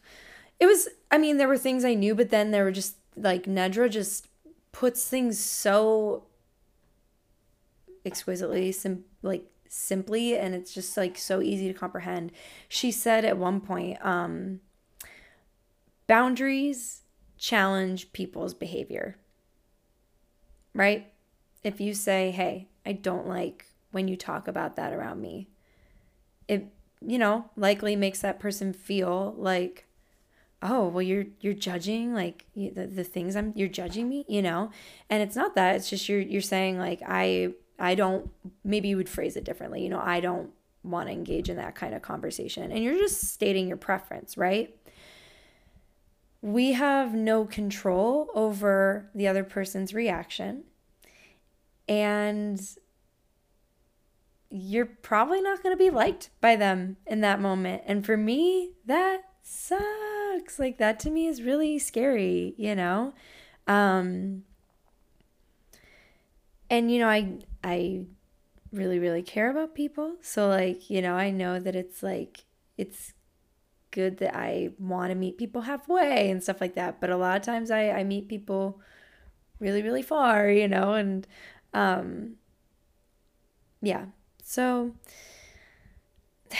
it 0.63 0.65
was 0.65 0.87
I 1.11 1.17
mean 1.17 1.35
there 1.35 1.49
were 1.49 1.57
things 1.57 1.83
I 1.83 1.93
knew 1.93 2.15
but 2.15 2.29
then 2.29 2.51
there 2.51 2.63
were 2.63 2.71
just 2.71 2.95
like 3.17 3.43
Nedra 3.43 3.89
just 3.89 4.29
puts 4.71 5.05
things 5.09 5.37
so 5.37 6.23
exquisitely 8.05 8.71
sim- 8.71 9.03
like 9.21 9.45
simply 9.67 10.37
and 10.37 10.55
it's 10.55 10.73
just 10.73 10.95
like 10.95 11.17
so 11.17 11.41
easy 11.41 11.67
to 11.67 11.77
comprehend. 11.77 12.31
She 12.69 12.91
said 12.91 13.25
at 13.25 13.37
one 13.37 13.59
point 13.59 13.97
um 14.05 14.61
boundaries 16.07 17.01
challenge 17.37 18.13
people's 18.13 18.53
behavior. 18.53 19.17
Right? 20.73 21.11
If 21.61 21.81
you 21.81 21.93
say, 21.93 22.31
"Hey, 22.31 22.69
I 22.85 22.93
don't 22.93 23.27
like 23.27 23.65
when 23.91 24.07
you 24.07 24.15
talk 24.15 24.47
about 24.47 24.77
that 24.77 24.93
around 24.93 25.21
me." 25.21 25.49
It 26.47 26.67
you 27.05 27.19
know, 27.19 27.49
likely 27.57 27.97
makes 27.97 28.21
that 28.21 28.39
person 28.39 28.71
feel 28.71 29.35
like 29.37 29.87
oh 30.63 30.87
well 30.87 31.01
you're 31.01 31.25
you're 31.41 31.53
judging 31.53 32.13
like 32.13 32.45
the, 32.55 32.69
the 32.69 33.03
things 33.03 33.35
i'm 33.35 33.53
you're 33.55 33.67
judging 33.67 34.09
me 34.09 34.25
you 34.27 34.41
know? 34.41 34.71
And 35.09 35.21
it's 35.21 35.35
not 35.35 35.55
that 35.55 35.75
it's 35.75 35.89
just 35.89 36.09
you're 36.09 36.19
you're 36.19 36.41
saying 36.41 36.79
like 36.79 37.01
i 37.07 37.49
i 37.77 37.93
don't 37.93 38.31
maybe 38.63 38.87
you 38.87 38.97
would 38.97 39.09
phrase 39.09 39.35
it 39.35 39.43
differently 39.43 39.83
you 39.83 39.89
know 39.89 40.01
i 40.01 40.19
don't 40.19 40.51
want 40.83 41.07
to 41.07 41.13
engage 41.13 41.49
in 41.49 41.57
that 41.57 41.75
kind 41.75 41.95
of 41.95 42.01
conversation. 42.01 42.71
And 42.71 42.83
you're 42.83 42.97
just 42.97 43.21
stating 43.21 43.67
your 43.67 43.77
preference 43.77 44.37
right? 44.37 44.75
We 46.41 46.73
have 46.73 47.13
no 47.13 47.45
control 47.45 48.29
over 48.35 49.09
the 49.15 49.27
other 49.27 49.45
person's 49.45 49.93
reaction. 49.93 50.65
And 51.87 52.61
you're 54.49 54.85
probably 54.85 55.41
not 55.41 55.63
going 55.63 55.73
to 55.73 55.83
be 55.83 55.89
liked 55.89 56.29
by 56.41 56.55
them 56.55 56.97
in 57.07 57.21
that 57.21 57.39
moment. 57.39 57.83
And 57.85 58.05
for 58.05 58.17
me 58.17 58.73
that 58.85 59.21
sucks 59.41 60.12
Like 60.59 60.77
that 60.77 60.99
to 61.01 61.09
me 61.09 61.27
is 61.27 61.41
really 61.41 61.79
scary, 61.79 62.53
you 62.57 62.75
know? 62.75 63.13
Um 63.67 64.43
and 66.69 66.91
you 66.91 66.99
know, 66.99 67.07
I 67.09 67.39
I 67.63 68.05
really 68.71 68.99
really 68.99 69.21
care 69.21 69.49
about 69.51 69.75
people. 69.75 70.15
So 70.21 70.47
like, 70.47 70.89
you 70.89 71.01
know, 71.01 71.15
I 71.15 71.29
know 71.31 71.59
that 71.59 71.75
it's 71.75 72.01
like 72.03 72.45
it's 72.77 73.13
good 73.91 74.17
that 74.17 74.35
I 74.35 74.71
want 74.79 75.11
to 75.11 75.15
meet 75.15 75.37
people 75.37 75.61
halfway 75.61 76.29
and 76.31 76.41
stuff 76.41 76.59
like 76.59 76.75
that, 76.75 76.99
but 76.99 77.09
a 77.09 77.17
lot 77.17 77.37
of 77.37 77.43
times 77.43 77.71
I 77.71 77.91
I 77.91 78.03
meet 78.03 78.27
people 78.27 78.79
really 79.59 79.81
really 79.81 80.01
far, 80.01 80.49
you 80.49 80.67
know, 80.67 80.93
and 80.93 81.27
um 81.73 82.35
yeah. 83.81 84.05
So 84.43 84.93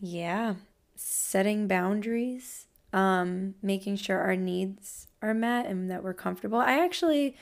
yeah, 0.00 0.54
setting 0.96 1.66
boundaries 1.68 2.66
um, 2.96 3.54
making 3.62 3.96
sure 3.96 4.18
our 4.18 4.34
needs 4.34 5.06
are 5.20 5.34
met 5.34 5.66
and 5.66 5.90
that 5.90 6.02
we're 6.02 6.14
comfortable. 6.14 6.58
I 6.58 6.82
actually, 6.82 7.36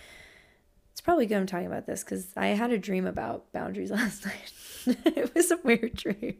it's 0.90 1.00
probably 1.00 1.26
good 1.26 1.36
I'm 1.36 1.46
talking 1.46 1.68
about 1.68 1.86
this 1.86 2.02
because 2.02 2.26
I 2.36 2.48
had 2.48 2.72
a 2.72 2.78
dream 2.78 3.06
about 3.06 3.52
boundaries 3.52 3.90
last 3.92 4.26
night. 4.26 4.52
it 5.16 5.32
was 5.32 5.52
a 5.52 5.58
weird 5.62 5.94
dream. 5.94 6.38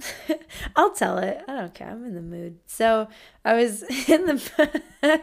I'll 0.76 0.92
tell 0.92 1.18
it. 1.18 1.42
I 1.46 1.56
don't 1.56 1.74
care. 1.74 1.90
I'm 1.90 2.06
in 2.06 2.14
the 2.14 2.22
mood. 2.22 2.58
So 2.66 3.08
I 3.44 3.52
was 3.52 3.82
in 4.08 4.24
the 4.24 5.20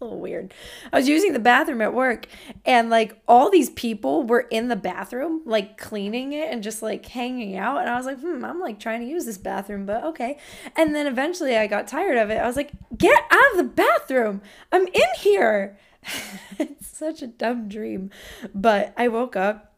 a 0.04 0.04
little 0.04 0.20
weird. 0.20 0.54
I 0.92 0.98
was 0.98 1.08
using 1.08 1.32
the 1.32 1.38
bathroom 1.38 1.80
at 1.80 1.94
work 1.94 2.26
and 2.64 2.90
like 2.90 3.20
all 3.28 3.50
these 3.50 3.70
people 3.70 4.24
were 4.24 4.46
in 4.50 4.68
the 4.68 4.76
bathroom, 4.76 5.42
like 5.44 5.76
cleaning 5.76 6.32
it 6.32 6.50
and 6.50 6.62
just 6.62 6.82
like 6.82 7.06
hanging 7.06 7.56
out. 7.56 7.80
And 7.80 7.88
I 7.88 7.96
was 7.96 8.06
like, 8.06 8.20
hmm, 8.20 8.44
I'm 8.44 8.60
like 8.60 8.80
trying 8.80 9.00
to 9.00 9.06
use 9.06 9.24
this 9.24 9.38
bathroom, 9.38 9.86
but 9.86 10.04
okay. 10.04 10.38
And 10.76 10.94
then 10.94 11.06
eventually 11.06 11.56
I 11.56 11.66
got 11.66 11.86
tired 11.86 12.16
of 12.16 12.30
it. 12.30 12.36
I 12.36 12.46
was 12.46 12.56
like, 12.56 12.72
get 12.96 13.22
out 13.30 13.50
of 13.52 13.56
the 13.58 13.64
bathroom. 13.64 14.40
I'm 14.72 14.86
in 14.86 15.08
here. 15.18 15.78
it's 16.58 16.86
such 16.86 17.22
a 17.22 17.26
dumb 17.26 17.68
dream. 17.68 18.10
But 18.54 18.94
I 18.96 19.08
woke 19.08 19.36
up 19.36 19.74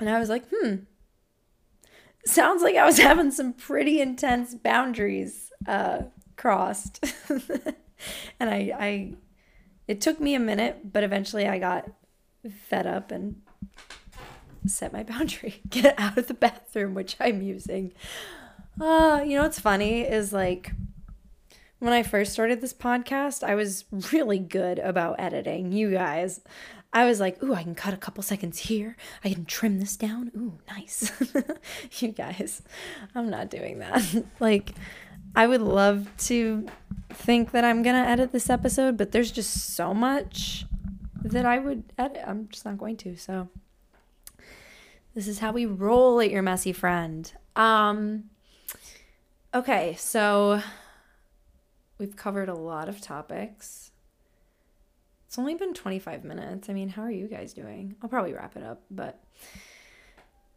and 0.00 0.08
I 0.08 0.18
was 0.18 0.28
like, 0.28 0.44
hmm, 0.52 0.76
sounds 2.26 2.62
like 2.62 2.76
I 2.76 2.84
was 2.84 2.98
having 3.08 3.30
some 3.30 3.52
pretty 3.52 4.00
intense 4.00 4.54
boundaries 4.54 5.50
uh, 5.66 6.02
crossed. 6.36 7.04
and 8.40 8.50
I, 8.50 8.72
I 8.78 9.14
it 9.86 10.00
took 10.00 10.20
me 10.20 10.34
a 10.34 10.40
minute, 10.40 10.92
but 10.92 11.02
eventually 11.02 11.46
I 11.46 11.58
got 11.58 11.88
fed 12.68 12.86
up 12.86 13.10
and 13.10 13.40
set 14.66 14.92
my 14.92 15.02
boundary. 15.04 15.62
Get 15.68 15.98
out 15.98 16.18
of 16.18 16.26
the 16.26 16.34
bathroom, 16.34 16.94
which 16.94 17.16
I'm 17.20 17.42
using. 17.42 17.92
Uh, 18.80 19.22
you 19.24 19.36
know 19.36 19.42
what's 19.42 19.60
funny 19.60 20.00
is 20.00 20.32
like 20.32 20.72
when 21.78 21.92
I 21.92 22.02
first 22.02 22.32
started 22.32 22.60
this 22.60 22.72
podcast, 22.72 23.42
I 23.42 23.54
was 23.54 23.84
really 24.12 24.38
good 24.38 24.78
about 24.78 25.20
editing. 25.20 25.70
You 25.70 25.90
guys, 25.90 26.40
I 26.94 27.04
was 27.04 27.20
like, 27.20 27.42
ooh, 27.42 27.54
I 27.54 27.62
can 27.62 27.74
cut 27.74 27.92
a 27.92 27.98
couple 27.98 28.22
seconds 28.22 28.58
here. 28.60 28.96
I 29.24 29.32
can 29.32 29.44
trim 29.44 29.80
this 29.80 29.96
down. 29.96 30.30
Ooh, 30.36 30.58
nice. 30.68 31.12
you 32.00 32.08
guys, 32.08 32.62
I'm 33.14 33.28
not 33.28 33.50
doing 33.50 33.80
that. 33.80 34.24
like, 34.40 34.74
I 35.34 35.46
would 35.46 35.62
love 35.62 36.08
to 36.26 36.66
think 37.10 37.50
that 37.52 37.64
I'm 37.64 37.82
going 37.82 38.02
to 38.02 38.08
edit 38.08 38.32
this 38.32 38.48
episode, 38.48 38.96
but 38.96 39.12
there's 39.12 39.30
just 39.30 39.74
so 39.74 39.92
much 39.92 40.66
that 41.22 41.44
I 41.44 41.58
would 41.58 41.84
edit. 41.98 42.22
I'm 42.26 42.48
just 42.48 42.64
not 42.64 42.78
going 42.78 42.96
to. 42.98 43.16
So, 43.16 43.48
this 45.14 45.26
is 45.26 45.38
how 45.40 45.52
we 45.52 45.66
roll 45.66 46.20
at 46.20 46.30
your 46.30 46.42
messy 46.42 46.72
friend. 46.72 47.32
Um, 47.56 48.24
okay, 49.54 49.94
so 49.98 50.60
we've 51.98 52.16
covered 52.16 52.48
a 52.48 52.54
lot 52.54 52.88
of 52.88 53.00
topics. 53.00 53.92
It's 55.26 55.38
only 55.38 55.54
been 55.54 55.74
25 55.74 56.22
minutes. 56.22 56.68
I 56.68 56.72
mean, 56.74 56.90
how 56.90 57.02
are 57.02 57.10
you 57.10 57.26
guys 57.26 57.52
doing? 57.52 57.96
I'll 58.02 58.08
probably 58.08 58.32
wrap 58.32 58.56
it 58.56 58.62
up, 58.62 58.82
but 58.90 59.20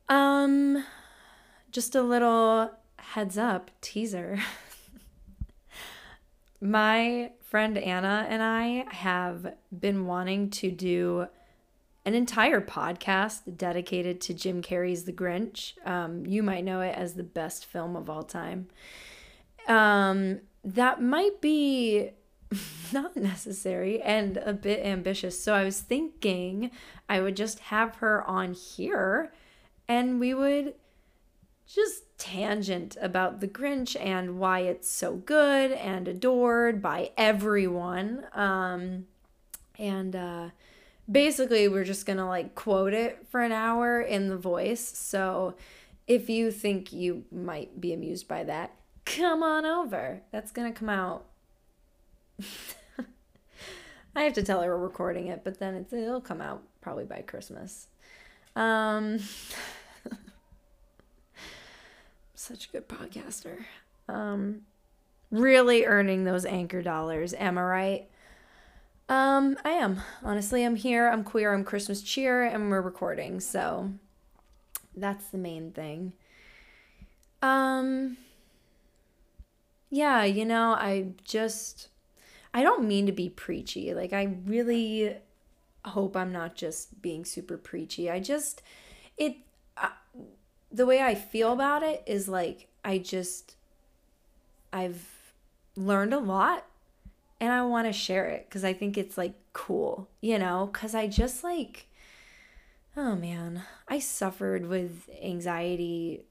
um 0.09 0.83
just 1.71 1.95
a 1.95 2.01
little 2.01 2.71
heads 2.97 3.37
up 3.37 3.71
teaser. 3.81 4.39
My 6.60 7.32
friend 7.41 7.78
Anna 7.78 8.26
and 8.28 8.41
I 8.41 8.86
have 8.89 9.54
been 9.78 10.06
wanting 10.06 10.50
to 10.52 10.72
do 10.72 11.28
an 12.04 12.15
entire 12.15 12.62
podcast 12.62 13.58
dedicated 13.58 14.22
to 14.22 14.34
Jim 14.34 14.62
Carrey's 14.62 15.04
The 15.04 15.13
Grinch. 15.13 15.74
Um, 15.86 16.26
you 16.26 16.41
might 16.41 16.63
know 16.63 16.82
it 16.82 16.96
as 16.96 17.13
the 17.13 17.24
best 17.24 17.65
film 17.65 17.96
of 17.96 18.10
all 18.10 18.24
time. 18.24 18.70
Um, 19.67 20.39
that 20.63 21.02
might 21.02 21.41
be 21.41 22.12
not 22.93 23.15
necessary 23.15 24.02
and 24.02 24.38
a 24.38 24.54
bit 24.54 24.86
ambitious. 24.86 25.39
So 25.39 25.54
I 25.54 25.63
was 25.63 25.82
thinking 25.82 26.72
I 27.08 27.20
would 27.20 27.36
just 27.36 27.60
have 27.60 27.96
her 27.98 28.24
on 28.24 28.54
here 28.54 29.32
and 29.88 30.20
we 30.20 30.34
would 30.34 30.74
just 31.67 32.03
tangent 32.17 32.97
about 33.01 33.39
the 33.39 33.47
Grinch 33.47 33.95
and 33.99 34.39
why 34.39 34.62
it's 34.62 34.89
so 34.89 35.15
good 35.15 35.71
and 35.71 36.08
adored 36.08 36.82
by 36.82 37.12
everyone. 37.17 38.25
Um, 38.34 39.06
and 39.77 40.15
uh, 40.15 40.49
basically, 41.12 41.67
we're 41.67 41.84
just 41.84 42.06
gonna 42.06 42.27
like 42.27 42.56
quote 42.56 42.93
it 42.93 43.25
for 43.30 43.41
an 43.41 43.51
hour 43.51 44.01
in 44.01 44.30
the 44.30 44.38
voice. 44.38 44.82
So 44.82 45.56
if 46.08 46.30
you 46.30 46.51
think 46.51 46.93
you 46.93 47.25
might 47.32 47.80
be 47.80 47.93
amused 47.93 48.27
by 48.27 48.43
that, 48.45 48.73
come 49.06 49.43
on 49.43 49.65
over. 49.65 50.21
That's 50.32 50.51
gonna 50.51 50.71
come 50.71 50.89
out 50.89 51.25
I 54.15 54.23
have 54.23 54.34
to 54.34 54.43
tell 54.43 54.62
her 54.62 54.75
we're 54.75 54.84
recording 54.84 55.27
it, 55.27 55.43
but 55.43 55.60
then 55.60 55.86
it'll 55.91 56.21
come 56.21 56.41
out 56.41 56.63
probably 56.82 57.06
by 57.06 57.21
Christmas. 57.21 57.88
Um, 58.56 59.19
such 62.39 62.67
a 62.67 62.71
good 62.71 62.88
podcaster. 62.88 63.65
Um, 64.08 64.62
really 65.32 65.86
earning 65.86 66.23
those 66.23 66.45
anchor 66.45 66.82
dollars. 66.82 67.34
Am 67.34 67.58
I 67.58 67.62
right? 67.62 68.10
Um, 69.10 69.58
I 69.63 69.71
am. 69.71 70.02
Honestly, 70.23 70.63
I'm 70.63 70.76
here. 70.76 71.10
I'm 71.10 71.23
queer. 71.23 71.54
I'm 71.54 71.63
Christmas 71.63 72.02
cheer, 72.02 72.43
and 72.43 72.69
we're 72.69 72.82
recording. 72.82 73.39
So 73.39 73.91
that's 74.95 75.28
the 75.28 75.38
main 75.38 75.71
thing. 75.71 76.13
Um, 77.41 78.17
yeah, 79.89 80.23
you 80.23 80.45
know, 80.45 80.71
I 80.71 81.13
just 81.23 81.89
I 82.54 82.63
don't 82.63 82.88
mean 82.88 83.06
to 83.06 83.12
be 83.12 83.30
preachy. 83.30 83.93
Like, 83.93 84.13
I 84.13 84.36
really 84.45 85.15
hope 85.86 86.17
I'm 86.17 86.32
not 86.32 86.56
just 86.56 87.02
being 87.02 87.23
super 87.23 87.58
preachy. 87.58 88.10
I 88.10 88.19
just, 88.19 88.62
it, 89.15 89.38
uh, 89.78 89.89
the 90.71 90.86
way 90.86 91.01
I 91.01 91.15
feel 91.15 91.53
about 91.53 91.84
it 91.84 92.03
is 92.06 92.27
like, 92.27 92.67
I 92.84 92.97
just, 92.97 93.56
I've 94.71 95.06
learned 95.75 96.13
a 96.13 96.19
lot 96.19 96.65
and 97.39 97.51
I 97.51 97.63
want 97.63 97.88
to 97.88 97.93
share 97.93 98.27
it 98.27 98.47
because 98.47 98.63
I 98.63 98.73
think 98.73 98.97
it's 98.97 99.17
like 99.17 99.34
cool, 99.53 100.08
you 100.21 100.39
know? 100.39 100.69
Because 100.71 100.95
I 100.95 101.08
just 101.08 101.43
like, 101.43 101.88
oh 102.95 103.15
man, 103.15 103.63
I 103.88 103.99
suffered 103.99 104.67
with 104.67 105.10
anxiety 105.21 106.23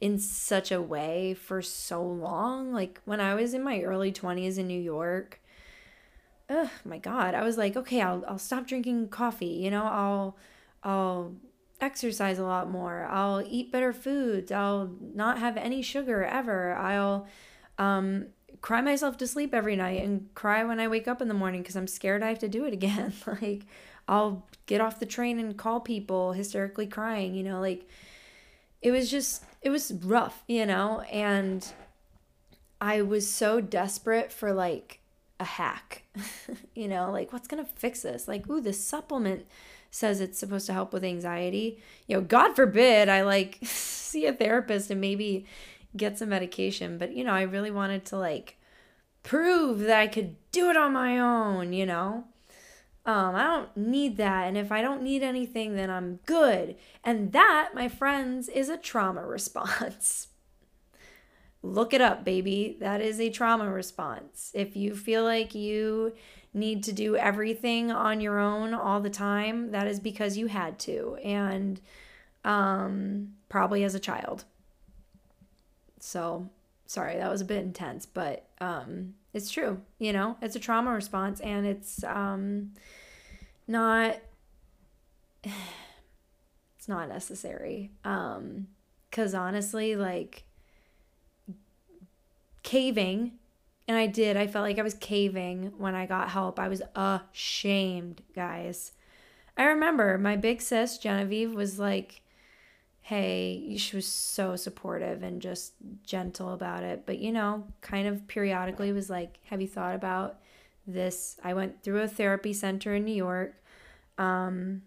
in 0.00 0.18
such 0.18 0.72
a 0.72 0.82
way 0.82 1.34
for 1.34 1.62
so 1.62 2.02
long. 2.02 2.72
Like 2.72 3.00
when 3.04 3.20
I 3.20 3.34
was 3.34 3.54
in 3.54 3.62
my 3.62 3.82
early 3.82 4.12
20s 4.12 4.58
in 4.58 4.66
New 4.66 4.80
York, 4.80 5.40
oh 6.50 6.70
my 6.84 6.98
god, 6.98 7.34
I 7.34 7.44
was 7.44 7.56
like, 7.56 7.76
okay, 7.76 8.00
I'll 8.00 8.24
I'll 8.26 8.38
stop 8.38 8.66
drinking 8.66 9.08
coffee, 9.08 9.46
you 9.46 9.70
know, 9.70 9.84
I'll 9.84 10.36
I'll 10.82 11.34
exercise 11.82 12.38
a 12.38 12.44
lot 12.44 12.70
more. 12.70 13.06
I'll 13.10 13.42
eat 13.46 13.72
better 13.72 13.92
foods. 13.92 14.50
I'll 14.52 14.90
not 15.14 15.38
have 15.38 15.56
any 15.56 15.82
sugar 15.82 16.24
ever. 16.24 16.74
I'll 16.74 17.26
um 17.78 18.26
cry 18.60 18.80
myself 18.80 19.16
to 19.18 19.26
sleep 19.26 19.52
every 19.52 19.74
night 19.74 20.02
and 20.02 20.32
cry 20.34 20.62
when 20.64 20.78
I 20.78 20.86
wake 20.86 21.08
up 21.08 21.20
in 21.20 21.28
the 21.28 21.34
morning 21.34 21.62
because 21.62 21.76
I'm 21.76 21.88
scared 21.88 22.22
I 22.22 22.28
have 22.28 22.38
to 22.38 22.48
do 22.48 22.64
it 22.64 22.72
again. 22.80 23.12
like 23.42 23.66
I'll 24.08 24.46
get 24.66 24.80
off 24.80 25.00
the 25.00 25.06
train 25.06 25.38
and 25.38 25.56
call 25.56 25.80
people 25.80 26.32
hysterically 26.32 26.86
crying, 26.86 27.34
you 27.34 27.42
know, 27.42 27.60
like 27.60 27.88
it 28.80 28.90
was 28.90 29.10
just 29.10 29.44
it 29.60 29.70
was 29.70 29.92
rough, 29.92 30.42
you 30.46 30.66
know, 30.66 31.00
and 31.02 31.66
I 32.80 33.02
was 33.02 33.28
so 33.28 33.60
desperate 33.60 34.32
for 34.32 34.52
like 34.52 35.00
a 35.38 35.44
hack, 35.44 36.02
you 36.74 36.88
know, 36.88 37.10
like 37.10 37.32
what's 37.32 37.48
gonna 37.48 37.64
fix 37.64 38.02
this? 38.02 38.26
Like, 38.28 38.48
ooh, 38.48 38.60
this 38.60 38.84
supplement 38.84 39.46
says 39.92 40.20
it's 40.20 40.38
supposed 40.38 40.66
to 40.66 40.72
help 40.72 40.92
with 40.92 41.04
anxiety. 41.04 41.80
You 42.08 42.16
know, 42.16 42.22
God 42.22 42.56
forbid 42.56 43.08
I 43.08 43.22
like 43.22 43.58
see 43.62 44.26
a 44.26 44.32
therapist 44.32 44.90
and 44.90 45.00
maybe 45.00 45.46
get 45.96 46.18
some 46.18 46.30
medication, 46.30 46.98
but 46.98 47.14
you 47.14 47.22
know, 47.22 47.32
I 47.32 47.42
really 47.42 47.70
wanted 47.70 48.04
to 48.06 48.16
like 48.16 48.56
prove 49.22 49.80
that 49.80 50.00
I 50.00 50.08
could 50.08 50.34
do 50.50 50.70
it 50.70 50.76
on 50.76 50.94
my 50.94 51.18
own, 51.18 51.72
you 51.72 51.86
know? 51.86 52.24
Um, 53.04 53.34
I 53.34 53.42
don't 53.42 53.76
need 53.76 54.16
that. 54.16 54.48
And 54.48 54.56
if 54.56 54.72
I 54.72 54.80
don't 54.80 55.02
need 55.02 55.22
anything, 55.22 55.74
then 55.74 55.90
I'm 55.90 56.20
good. 56.24 56.76
And 57.04 57.32
that, 57.32 57.70
my 57.74 57.88
friends, 57.88 58.48
is 58.48 58.68
a 58.68 58.76
trauma 58.76 59.26
response. 59.26 60.28
Look 61.62 61.92
it 61.92 62.00
up, 62.00 62.24
baby. 62.24 62.76
That 62.80 63.00
is 63.00 63.20
a 63.20 63.30
trauma 63.30 63.70
response. 63.70 64.50
If 64.54 64.74
you 64.74 64.96
feel 64.96 65.22
like 65.22 65.54
you 65.54 66.14
need 66.54 66.82
to 66.84 66.92
do 66.92 67.16
everything 67.16 67.90
on 67.90 68.20
your 68.20 68.38
own 68.38 68.74
all 68.74 69.00
the 69.00 69.10
time, 69.10 69.70
that 69.70 69.86
is 69.86 70.00
because 70.00 70.36
you 70.36 70.46
had 70.48 70.78
to. 70.80 71.16
And 71.22 71.80
um, 72.44 73.34
probably 73.48 73.84
as 73.84 73.94
a 73.94 74.00
child. 74.00 74.44
So, 76.00 76.48
sorry, 76.86 77.16
that 77.16 77.30
was 77.30 77.40
a 77.40 77.46
bit 77.46 77.62
intense, 77.62 78.06
but 78.06 78.46
um, 78.60 79.14
it's 79.32 79.50
true. 79.50 79.80
You 79.98 80.12
know, 80.12 80.36
it's 80.42 80.56
a 80.56 80.60
trauma 80.60 80.90
response 80.92 81.40
and 81.40 81.66
it's 81.66 82.02
um, 82.04 82.72
not 83.66 84.16
it's 85.44 86.88
not 86.88 87.08
necessary. 87.08 87.90
Um 88.04 88.68
cuz 89.10 89.34
honestly 89.34 89.94
like 89.94 90.44
caving 92.62 93.32
and 93.88 93.96
I 93.96 94.06
did. 94.06 94.36
I 94.36 94.46
felt 94.46 94.64
like 94.64 94.78
I 94.78 94.82
was 94.82 94.94
caving 94.94 95.72
when 95.78 95.94
I 95.94 96.06
got 96.06 96.30
help. 96.30 96.58
I 96.58 96.68
was 96.68 96.82
ashamed, 96.94 98.22
guys. 98.34 98.92
I 99.56 99.64
remember 99.64 100.16
my 100.18 100.36
big 100.36 100.62
sis 100.62 100.98
Genevieve 100.98 101.54
was 101.54 101.78
like, 101.78 102.22
"Hey," 103.02 103.76
she 103.78 103.96
was 103.96 104.06
so 104.06 104.56
supportive 104.56 105.22
and 105.22 105.42
just 105.42 105.74
gentle 106.04 106.52
about 106.52 106.82
it, 106.84 107.04
but 107.06 107.18
you 107.18 107.32
know, 107.32 107.66
kind 107.80 108.06
of 108.08 108.26
periodically 108.28 108.92
was 108.92 109.10
like, 109.10 109.38
"Have 109.46 109.60
you 109.60 109.68
thought 109.68 109.94
about 109.94 110.40
this?" 110.86 111.38
I 111.44 111.54
went 111.54 111.82
through 111.82 112.00
a 112.02 112.08
therapy 112.08 112.52
center 112.52 112.94
in 112.94 113.04
New 113.04 113.14
York 113.14 113.56
um, 114.18 114.82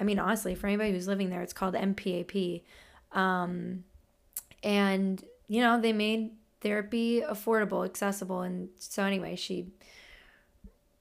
I 0.00 0.04
mean, 0.04 0.18
honestly, 0.18 0.54
for 0.54 0.66
anybody 0.66 0.92
who's 0.92 1.08
living 1.08 1.30
there, 1.30 1.42
it's 1.42 1.52
called 1.52 1.74
NPAP. 1.74 2.62
Um, 3.12 3.84
and, 4.62 5.22
you 5.48 5.60
know, 5.60 5.80
they 5.80 5.92
made 5.92 6.32
therapy 6.62 7.20
affordable, 7.20 7.84
accessible. 7.84 8.42
And 8.42 8.70
so, 8.78 9.04
anyway, 9.04 9.36
she 9.36 9.66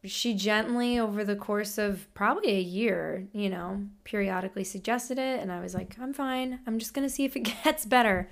she 0.03 0.33
gently 0.33 0.97
over 0.97 1.23
the 1.23 1.35
course 1.35 1.77
of 1.77 2.11
probably 2.15 2.49
a 2.53 2.59
year 2.59 3.27
you 3.33 3.47
know 3.47 3.85
periodically 4.03 4.63
suggested 4.63 5.19
it 5.19 5.39
and 5.39 5.51
i 5.51 5.59
was 5.59 5.75
like 5.75 5.95
i'm 6.01 6.11
fine. 6.11 6.59
I'm 6.65 6.79
just 6.79 6.95
going 6.95 7.07
to 7.07 7.13
see 7.13 7.23
if 7.23 7.35
it 7.35 7.41
gets 7.63 7.85
better. 7.85 8.27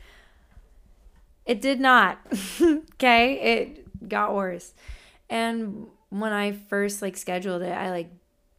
It 1.45 1.61
did 1.61 1.79
not 1.79 2.17
okay? 2.61 3.33
It 3.33 4.09
got 4.09 4.33
worse. 4.33 4.73
And 5.29 5.87
when 6.09 6.33
i 6.33 6.51
first 6.51 7.01
like 7.01 7.15
scheduled 7.15 7.61
it 7.61 7.71
i 7.71 7.91
like 7.91 8.09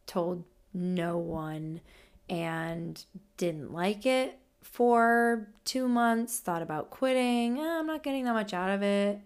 told 0.07 0.43
no 0.73 1.17
one 1.17 1.81
and 2.29 3.03
didn't 3.35 3.73
like 3.73 4.05
it 4.05 4.39
for 4.71 5.49
two 5.65 5.87
months, 5.89 6.39
thought 6.39 6.61
about 6.61 6.89
quitting. 6.89 7.59
Eh, 7.59 7.79
I'm 7.79 7.85
not 7.85 8.03
getting 8.03 8.23
that 8.23 8.33
much 8.33 8.53
out 8.53 8.69
of 8.69 8.81
it 8.81 9.19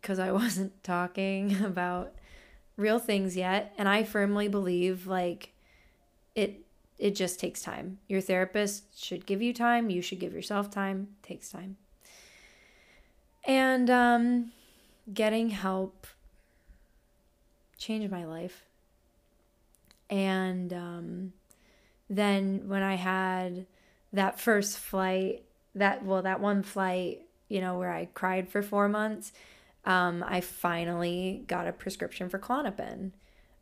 because 0.00 0.18
I 0.18 0.32
wasn't 0.40 0.82
talking 0.82 1.62
about 1.64 2.14
real 2.76 2.98
things 2.98 3.36
yet, 3.36 3.74
and 3.76 3.88
I 3.88 4.02
firmly 4.02 4.48
believe 4.48 5.06
like 5.06 5.52
it 6.34 6.64
it 6.98 7.14
just 7.14 7.38
takes 7.38 7.62
time. 7.62 7.98
Your 8.08 8.20
therapist 8.20 9.04
should 9.04 9.26
give 9.26 9.42
you 9.42 9.52
time, 9.52 9.90
you 9.90 10.00
should 10.00 10.18
give 10.18 10.32
yourself 10.32 10.70
time. 10.70 11.08
It 11.22 11.26
takes 11.26 11.50
time. 11.50 11.76
And 13.44 13.90
um 13.90 14.52
getting 15.12 15.50
help 15.50 16.06
changed 17.76 18.10
my 18.10 18.24
life. 18.24 18.64
And 20.08 20.72
um 20.72 21.32
then 22.08 22.62
when 22.66 22.82
I 22.82 22.94
had 22.94 23.66
that 24.12 24.40
first 24.40 24.78
flight, 24.78 25.44
that 25.74 26.04
well, 26.04 26.22
that 26.22 26.40
one 26.40 26.62
flight, 26.62 27.22
you 27.48 27.60
know, 27.60 27.78
where 27.78 27.92
I 27.92 28.06
cried 28.06 28.48
for 28.48 28.62
four 28.62 28.88
months, 28.88 29.32
um, 29.84 30.24
I 30.26 30.40
finally 30.40 31.44
got 31.46 31.66
a 31.66 31.72
prescription 31.72 32.28
for 32.28 32.38
Klonopin 32.38 33.12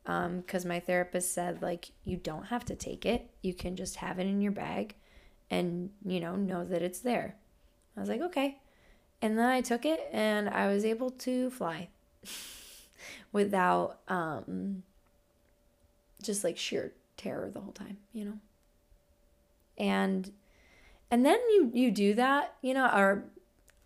because 0.05 0.65
um, 0.65 0.69
my 0.69 0.81
therapist 0.81 1.33
said 1.33 1.63
like 1.63 1.91
you 2.05 2.17
don't 2.17 2.47
have 2.47 2.65
to 2.67 2.75
take 2.75 3.07
it, 3.07 3.31
you 3.43 3.55
can 3.55 3.77
just 3.77 3.97
have 3.97 4.19
it 4.19 4.27
in 4.27 4.41
your 4.41 4.53
bag, 4.53 4.95
and 5.51 5.91
you 6.05 6.21
know 6.21 6.37
know 6.37 6.65
that 6.65 6.83
it's 6.83 7.01
there. 7.01 7.37
I 7.97 8.01
was 8.01 8.09
like 8.09 8.21
okay, 8.23 8.59
and 9.23 9.39
then 9.39 9.47
I 9.47 9.61
took 9.61 9.85
it 9.85 10.09
and 10.13 10.49
I 10.49 10.69
was 10.69 10.85
able 10.85 11.11
to 11.11 11.51
fly 11.51 11.89
without 13.33 14.01
um, 14.09 14.83
just 16.23 16.45
like 16.45 16.57
sheer 16.57 16.93
terror 17.17 17.51
the 17.51 17.61
whole 17.61 17.73
time, 17.73 17.99
you 18.13 18.25
know. 18.25 18.39
And 19.79 20.31
and 21.11 21.25
then 21.25 21.39
you 21.51 21.71
you 21.75 21.91
do 21.91 22.15
that, 22.15 22.55
you 22.63 22.75
know, 22.75 22.87
or 22.87 23.25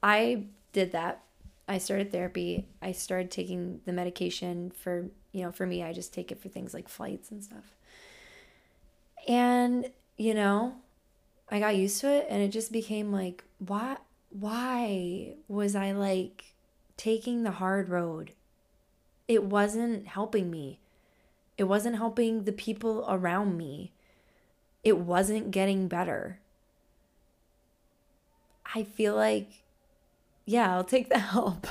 I 0.02 0.44
did 0.72 0.92
that. 0.92 1.22
I 1.66 1.78
started 1.78 2.12
therapy. 2.12 2.66
I 2.82 2.92
started 2.92 3.30
taking 3.30 3.80
the 3.86 3.92
medication 3.92 4.70
for, 4.70 5.08
you 5.32 5.42
know, 5.42 5.50
for 5.52 5.66
me, 5.66 5.82
I 5.82 5.92
just 5.94 6.12
take 6.12 6.30
it 6.30 6.40
for 6.40 6.48
things 6.48 6.74
like 6.74 6.88
flights 6.88 7.30
and 7.30 7.42
stuff. 7.42 7.74
And, 9.26 9.90
you 10.18 10.34
know, 10.34 10.74
I 11.50 11.60
got 11.60 11.76
used 11.76 12.00
to 12.02 12.12
it 12.12 12.26
and 12.28 12.42
it 12.42 12.48
just 12.48 12.70
became 12.72 13.12
like, 13.12 13.44
why 13.58 13.96
why 14.28 15.34
was 15.48 15.74
I 15.76 15.92
like 15.92 16.54
taking 16.96 17.42
the 17.42 17.52
hard 17.52 17.88
road? 17.88 18.32
It 19.28 19.44
wasn't 19.44 20.08
helping 20.08 20.50
me. 20.50 20.80
It 21.56 21.64
wasn't 21.64 21.96
helping 21.96 22.44
the 22.44 22.52
people 22.52 23.06
around 23.08 23.56
me. 23.56 23.92
It 24.82 24.98
wasn't 24.98 25.50
getting 25.50 25.88
better. 25.88 26.40
I 28.72 28.84
feel 28.84 29.14
like, 29.14 29.62
yeah, 30.44 30.74
I'll 30.74 30.84
take 30.84 31.08
the 31.08 31.18
help. 31.18 31.66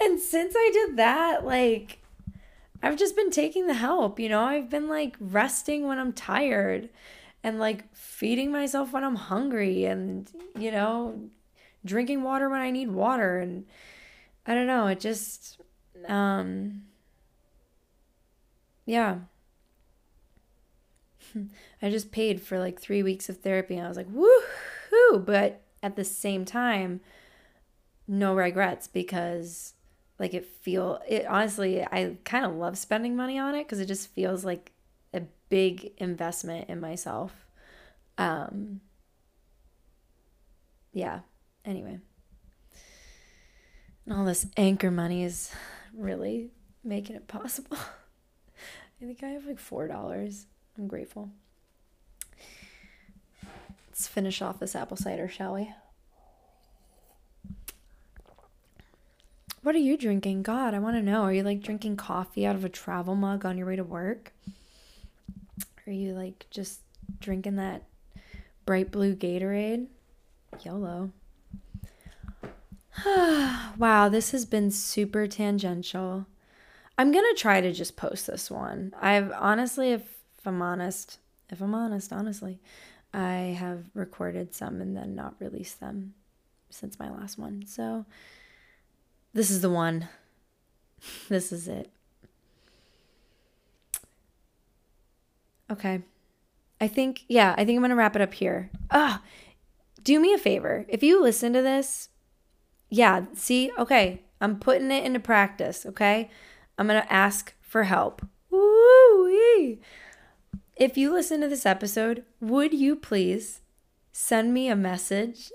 and 0.00 0.20
since 0.20 0.54
I 0.56 0.70
did 0.72 0.96
that, 0.96 1.44
like, 1.44 1.98
I've 2.82 2.96
just 2.96 3.16
been 3.16 3.30
taking 3.30 3.66
the 3.66 3.74
help, 3.74 4.20
you 4.20 4.28
know? 4.28 4.42
I've 4.42 4.70
been 4.70 4.88
like 4.88 5.16
resting 5.20 5.86
when 5.86 5.98
I'm 5.98 6.12
tired 6.12 6.88
and 7.42 7.58
like 7.58 7.92
feeding 7.94 8.52
myself 8.52 8.92
when 8.92 9.04
I'm 9.04 9.16
hungry 9.16 9.84
and, 9.84 10.30
you 10.56 10.70
know, 10.70 11.28
drinking 11.84 12.22
water 12.22 12.48
when 12.48 12.60
I 12.60 12.70
need 12.70 12.90
water. 12.90 13.38
And 13.38 13.66
I 14.46 14.54
don't 14.54 14.66
know, 14.66 14.86
it 14.86 15.00
just, 15.00 15.60
um, 16.06 16.82
yeah. 18.86 19.18
I 21.82 21.90
just 21.90 22.12
paid 22.12 22.40
for 22.40 22.58
like 22.58 22.80
three 22.80 23.02
weeks 23.02 23.28
of 23.28 23.38
therapy 23.38 23.76
and 23.76 23.84
I 23.84 23.88
was 23.88 23.96
like, 23.96 24.08
woohoo! 24.92 25.24
But 25.24 25.62
at 25.82 25.96
the 25.96 26.04
same 26.04 26.44
time, 26.44 27.00
no 28.06 28.34
regrets 28.34 28.88
because 28.88 29.74
like 30.18 30.34
it 30.34 30.46
feel 30.46 31.00
it 31.06 31.26
honestly 31.26 31.82
I 31.82 32.16
kind 32.24 32.44
of 32.44 32.54
love 32.54 32.78
spending 32.78 33.14
money 33.14 33.38
on 33.38 33.54
it 33.54 33.64
because 33.64 33.80
it 33.80 33.86
just 33.86 34.08
feels 34.08 34.44
like 34.44 34.72
a 35.12 35.22
big 35.48 35.92
investment 35.98 36.68
in 36.70 36.80
myself. 36.80 37.46
Um 38.16 38.80
yeah. 40.92 41.20
Anyway. 41.64 42.00
And 44.06 44.16
all 44.16 44.24
this 44.24 44.46
anchor 44.56 44.90
money 44.90 45.22
is 45.22 45.52
really 45.94 46.50
making 46.82 47.14
it 47.14 47.28
possible. 47.28 47.76
I 49.00 49.04
think 49.04 49.22
I 49.22 49.28
have 49.28 49.46
like 49.46 49.58
four 49.58 49.86
dollars. 49.86 50.46
I'm 50.76 50.88
grateful. 50.88 51.30
Let's 53.98 54.06
finish 54.06 54.40
off 54.40 54.60
this 54.60 54.76
apple 54.76 54.96
cider, 54.96 55.28
shall 55.28 55.54
we? 55.54 55.74
What 59.62 59.74
are 59.74 59.78
you 59.78 59.96
drinking? 59.96 60.44
God, 60.44 60.72
I 60.72 60.78
want 60.78 60.94
to 60.94 61.02
know. 61.02 61.22
Are 61.22 61.32
you 61.32 61.42
like 61.42 61.62
drinking 61.62 61.96
coffee 61.96 62.46
out 62.46 62.54
of 62.54 62.64
a 62.64 62.68
travel 62.68 63.16
mug 63.16 63.44
on 63.44 63.58
your 63.58 63.66
way 63.66 63.74
to 63.74 63.82
work? 63.82 64.32
Are 65.84 65.92
you 65.92 66.12
like 66.12 66.46
just 66.48 66.82
drinking 67.18 67.56
that 67.56 67.82
bright 68.64 68.92
blue 68.92 69.16
Gatorade? 69.16 69.88
YOLO. 70.64 71.10
wow, 73.04 74.08
this 74.08 74.30
has 74.30 74.44
been 74.44 74.70
super 74.70 75.26
tangential. 75.26 76.24
I'm 76.96 77.10
going 77.10 77.34
to 77.34 77.40
try 77.40 77.60
to 77.60 77.72
just 77.72 77.96
post 77.96 78.28
this 78.28 78.48
one. 78.48 78.94
I've 79.02 79.32
honestly, 79.32 79.90
if 79.90 80.02
if 80.38 80.46
I'm 80.46 80.62
honest, 80.62 81.18
if 81.50 81.60
I'm 81.60 81.74
honest, 81.74 82.12
honestly, 82.12 82.60
I 83.12 83.56
have 83.58 83.84
recorded 83.94 84.54
some 84.54 84.80
and 84.80 84.96
then 84.96 85.14
not 85.14 85.34
released 85.38 85.80
them 85.80 86.14
since 86.70 86.98
my 86.98 87.10
last 87.10 87.38
one. 87.38 87.64
So 87.66 88.04
this 89.32 89.50
is 89.50 89.60
the 89.60 89.70
one. 89.70 90.08
this 91.28 91.52
is 91.52 91.68
it. 91.68 91.90
Okay. 95.70 96.02
I 96.80 96.88
think, 96.88 97.24
yeah, 97.28 97.54
I 97.56 97.64
think 97.64 97.76
I'm 97.76 97.82
going 97.82 97.90
to 97.90 97.96
wrap 97.96 98.16
it 98.16 98.22
up 98.22 98.34
here. 98.34 98.70
Ah, 98.90 99.22
do 100.02 100.20
me 100.20 100.32
a 100.32 100.38
favor. 100.38 100.86
If 100.88 101.02
you 101.02 101.20
listen 101.20 101.52
to 101.52 101.62
this, 101.62 102.08
yeah, 102.88 103.26
see, 103.34 103.70
okay, 103.78 104.22
I'm 104.40 104.58
putting 104.58 104.90
it 104.90 105.04
into 105.04 105.20
practice, 105.20 105.84
okay? 105.84 106.30
I'm 106.78 106.86
going 106.86 107.02
to 107.02 107.12
ask 107.12 107.52
for 107.60 107.84
help. 107.84 108.24
Woo-wee. 108.50 109.80
If 110.78 110.96
you 110.96 111.12
listen 111.12 111.40
to 111.40 111.48
this 111.48 111.66
episode, 111.66 112.24
would 112.40 112.72
you 112.72 112.94
please 112.94 113.62
send 114.12 114.54
me 114.54 114.68
a 114.68 114.76
message 114.76 115.50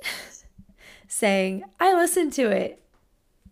saying, 1.07 1.63
I 1.79 1.93
listened 1.93 2.33
to 2.33 2.51
it. 2.51 2.83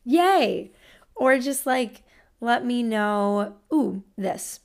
Yay. 0.04 0.74
Or 1.16 1.40
just 1.40 1.66
like, 1.66 2.04
let 2.42 2.66
me 2.66 2.84
know, 2.84 3.56
ooh, 3.74 4.04
this. 4.18 4.60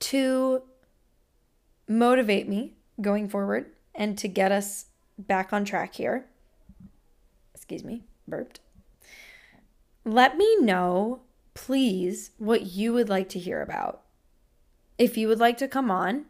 To 0.00 0.62
motivate 1.86 2.48
me 2.48 2.74
going 3.00 3.28
forward 3.28 3.66
and 3.94 4.18
to 4.18 4.26
get 4.26 4.50
us 4.50 4.86
back 5.16 5.52
on 5.52 5.64
track 5.64 5.94
here. 5.94 6.26
Excuse 7.54 7.84
me, 7.84 8.02
burped. 8.26 8.58
Let 10.04 10.36
me 10.36 10.56
know, 10.60 11.20
please, 11.54 12.32
what 12.38 12.62
you 12.66 12.92
would 12.94 13.08
like 13.08 13.28
to 13.28 13.38
hear 13.38 13.62
about. 13.62 14.02
If 15.00 15.16
you 15.16 15.28
would 15.28 15.40
like 15.40 15.56
to 15.56 15.66
come 15.66 15.90
on, 15.90 16.26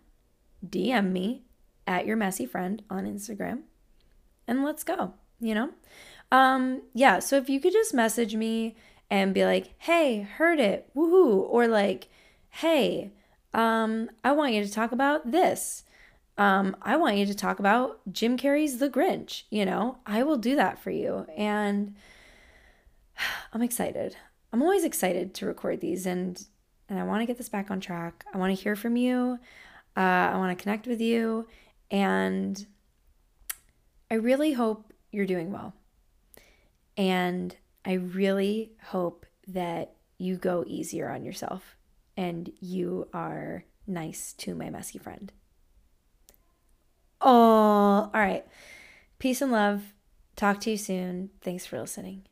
DM 0.64 1.10
me 1.10 1.42
at 1.88 2.06
your 2.06 2.16
messy 2.16 2.46
friend 2.46 2.80
on 2.88 3.04
Instagram 3.04 3.62
and 4.46 4.62
let's 4.62 4.84
go, 4.84 5.14
you 5.40 5.56
know? 5.56 5.70
Um, 6.30 6.82
yeah, 6.94 7.18
so 7.18 7.36
if 7.36 7.50
you 7.50 7.58
could 7.58 7.72
just 7.72 7.92
message 7.92 8.36
me 8.36 8.76
and 9.10 9.34
be 9.34 9.44
like, 9.44 9.74
hey, 9.78 10.20
heard 10.20 10.60
it, 10.60 10.88
woohoo, 10.94 11.48
or 11.50 11.66
like, 11.66 12.06
hey, 12.48 13.10
um, 13.52 14.08
I 14.22 14.30
want 14.30 14.54
you 14.54 14.62
to 14.62 14.70
talk 14.70 14.92
about 14.92 15.32
this. 15.32 15.82
Um, 16.38 16.76
I 16.80 16.94
want 16.94 17.16
you 17.16 17.26
to 17.26 17.34
talk 17.34 17.58
about 17.58 17.98
Jim 18.12 18.38
Carrey's 18.38 18.78
The 18.78 18.88
Grinch, 18.88 19.42
you 19.50 19.64
know, 19.64 19.98
I 20.06 20.22
will 20.22 20.38
do 20.38 20.54
that 20.54 20.78
for 20.78 20.92
you. 20.92 21.26
And 21.36 21.96
I'm 23.52 23.62
excited. 23.62 24.16
I'm 24.52 24.62
always 24.62 24.84
excited 24.84 25.34
to 25.34 25.46
record 25.46 25.80
these 25.80 26.06
and 26.06 26.40
and 26.90 26.98
I 26.98 27.04
want 27.04 27.22
to 27.22 27.26
get 27.26 27.38
this 27.38 27.48
back 27.48 27.70
on 27.70 27.80
track. 27.80 28.24
I 28.34 28.38
want 28.38 28.54
to 28.54 28.62
hear 28.62 28.76
from 28.76 28.96
you. 28.96 29.38
Uh, 29.96 30.00
I 30.00 30.36
want 30.36 30.56
to 30.56 30.62
connect 30.62 30.86
with 30.86 31.00
you. 31.00 31.46
And 31.90 32.66
I 34.10 34.14
really 34.14 34.52
hope 34.52 34.92
you're 35.12 35.26
doing 35.26 35.52
well. 35.52 35.74
And 36.96 37.56
I 37.84 37.94
really 37.94 38.72
hope 38.82 39.24
that 39.46 39.94
you 40.18 40.36
go 40.36 40.64
easier 40.66 41.08
on 41.08 41.24
yourself 41.24 41.76
and 42.16 42.52
you 42.60 43.08
are 43.14 43.64
nice 43.86 44.34
to 44.34 44.54
my 44.54 44.68
messy 44.68 44.98
friend. 44.98 45.32
Oh, 47.20 48.10
all 48.12 48.20
right. 48.20 48.44
Peace 49.18 49.40
and 49.40 49.52
love. 49.52 49.94
Talk 50.36 50.60
to 50.62 50.70
you 50.70 50.76
soon. 50.76 51.30
Thanks 51.40 51.66
for 51.66 51.80
listening. 51.80 52.24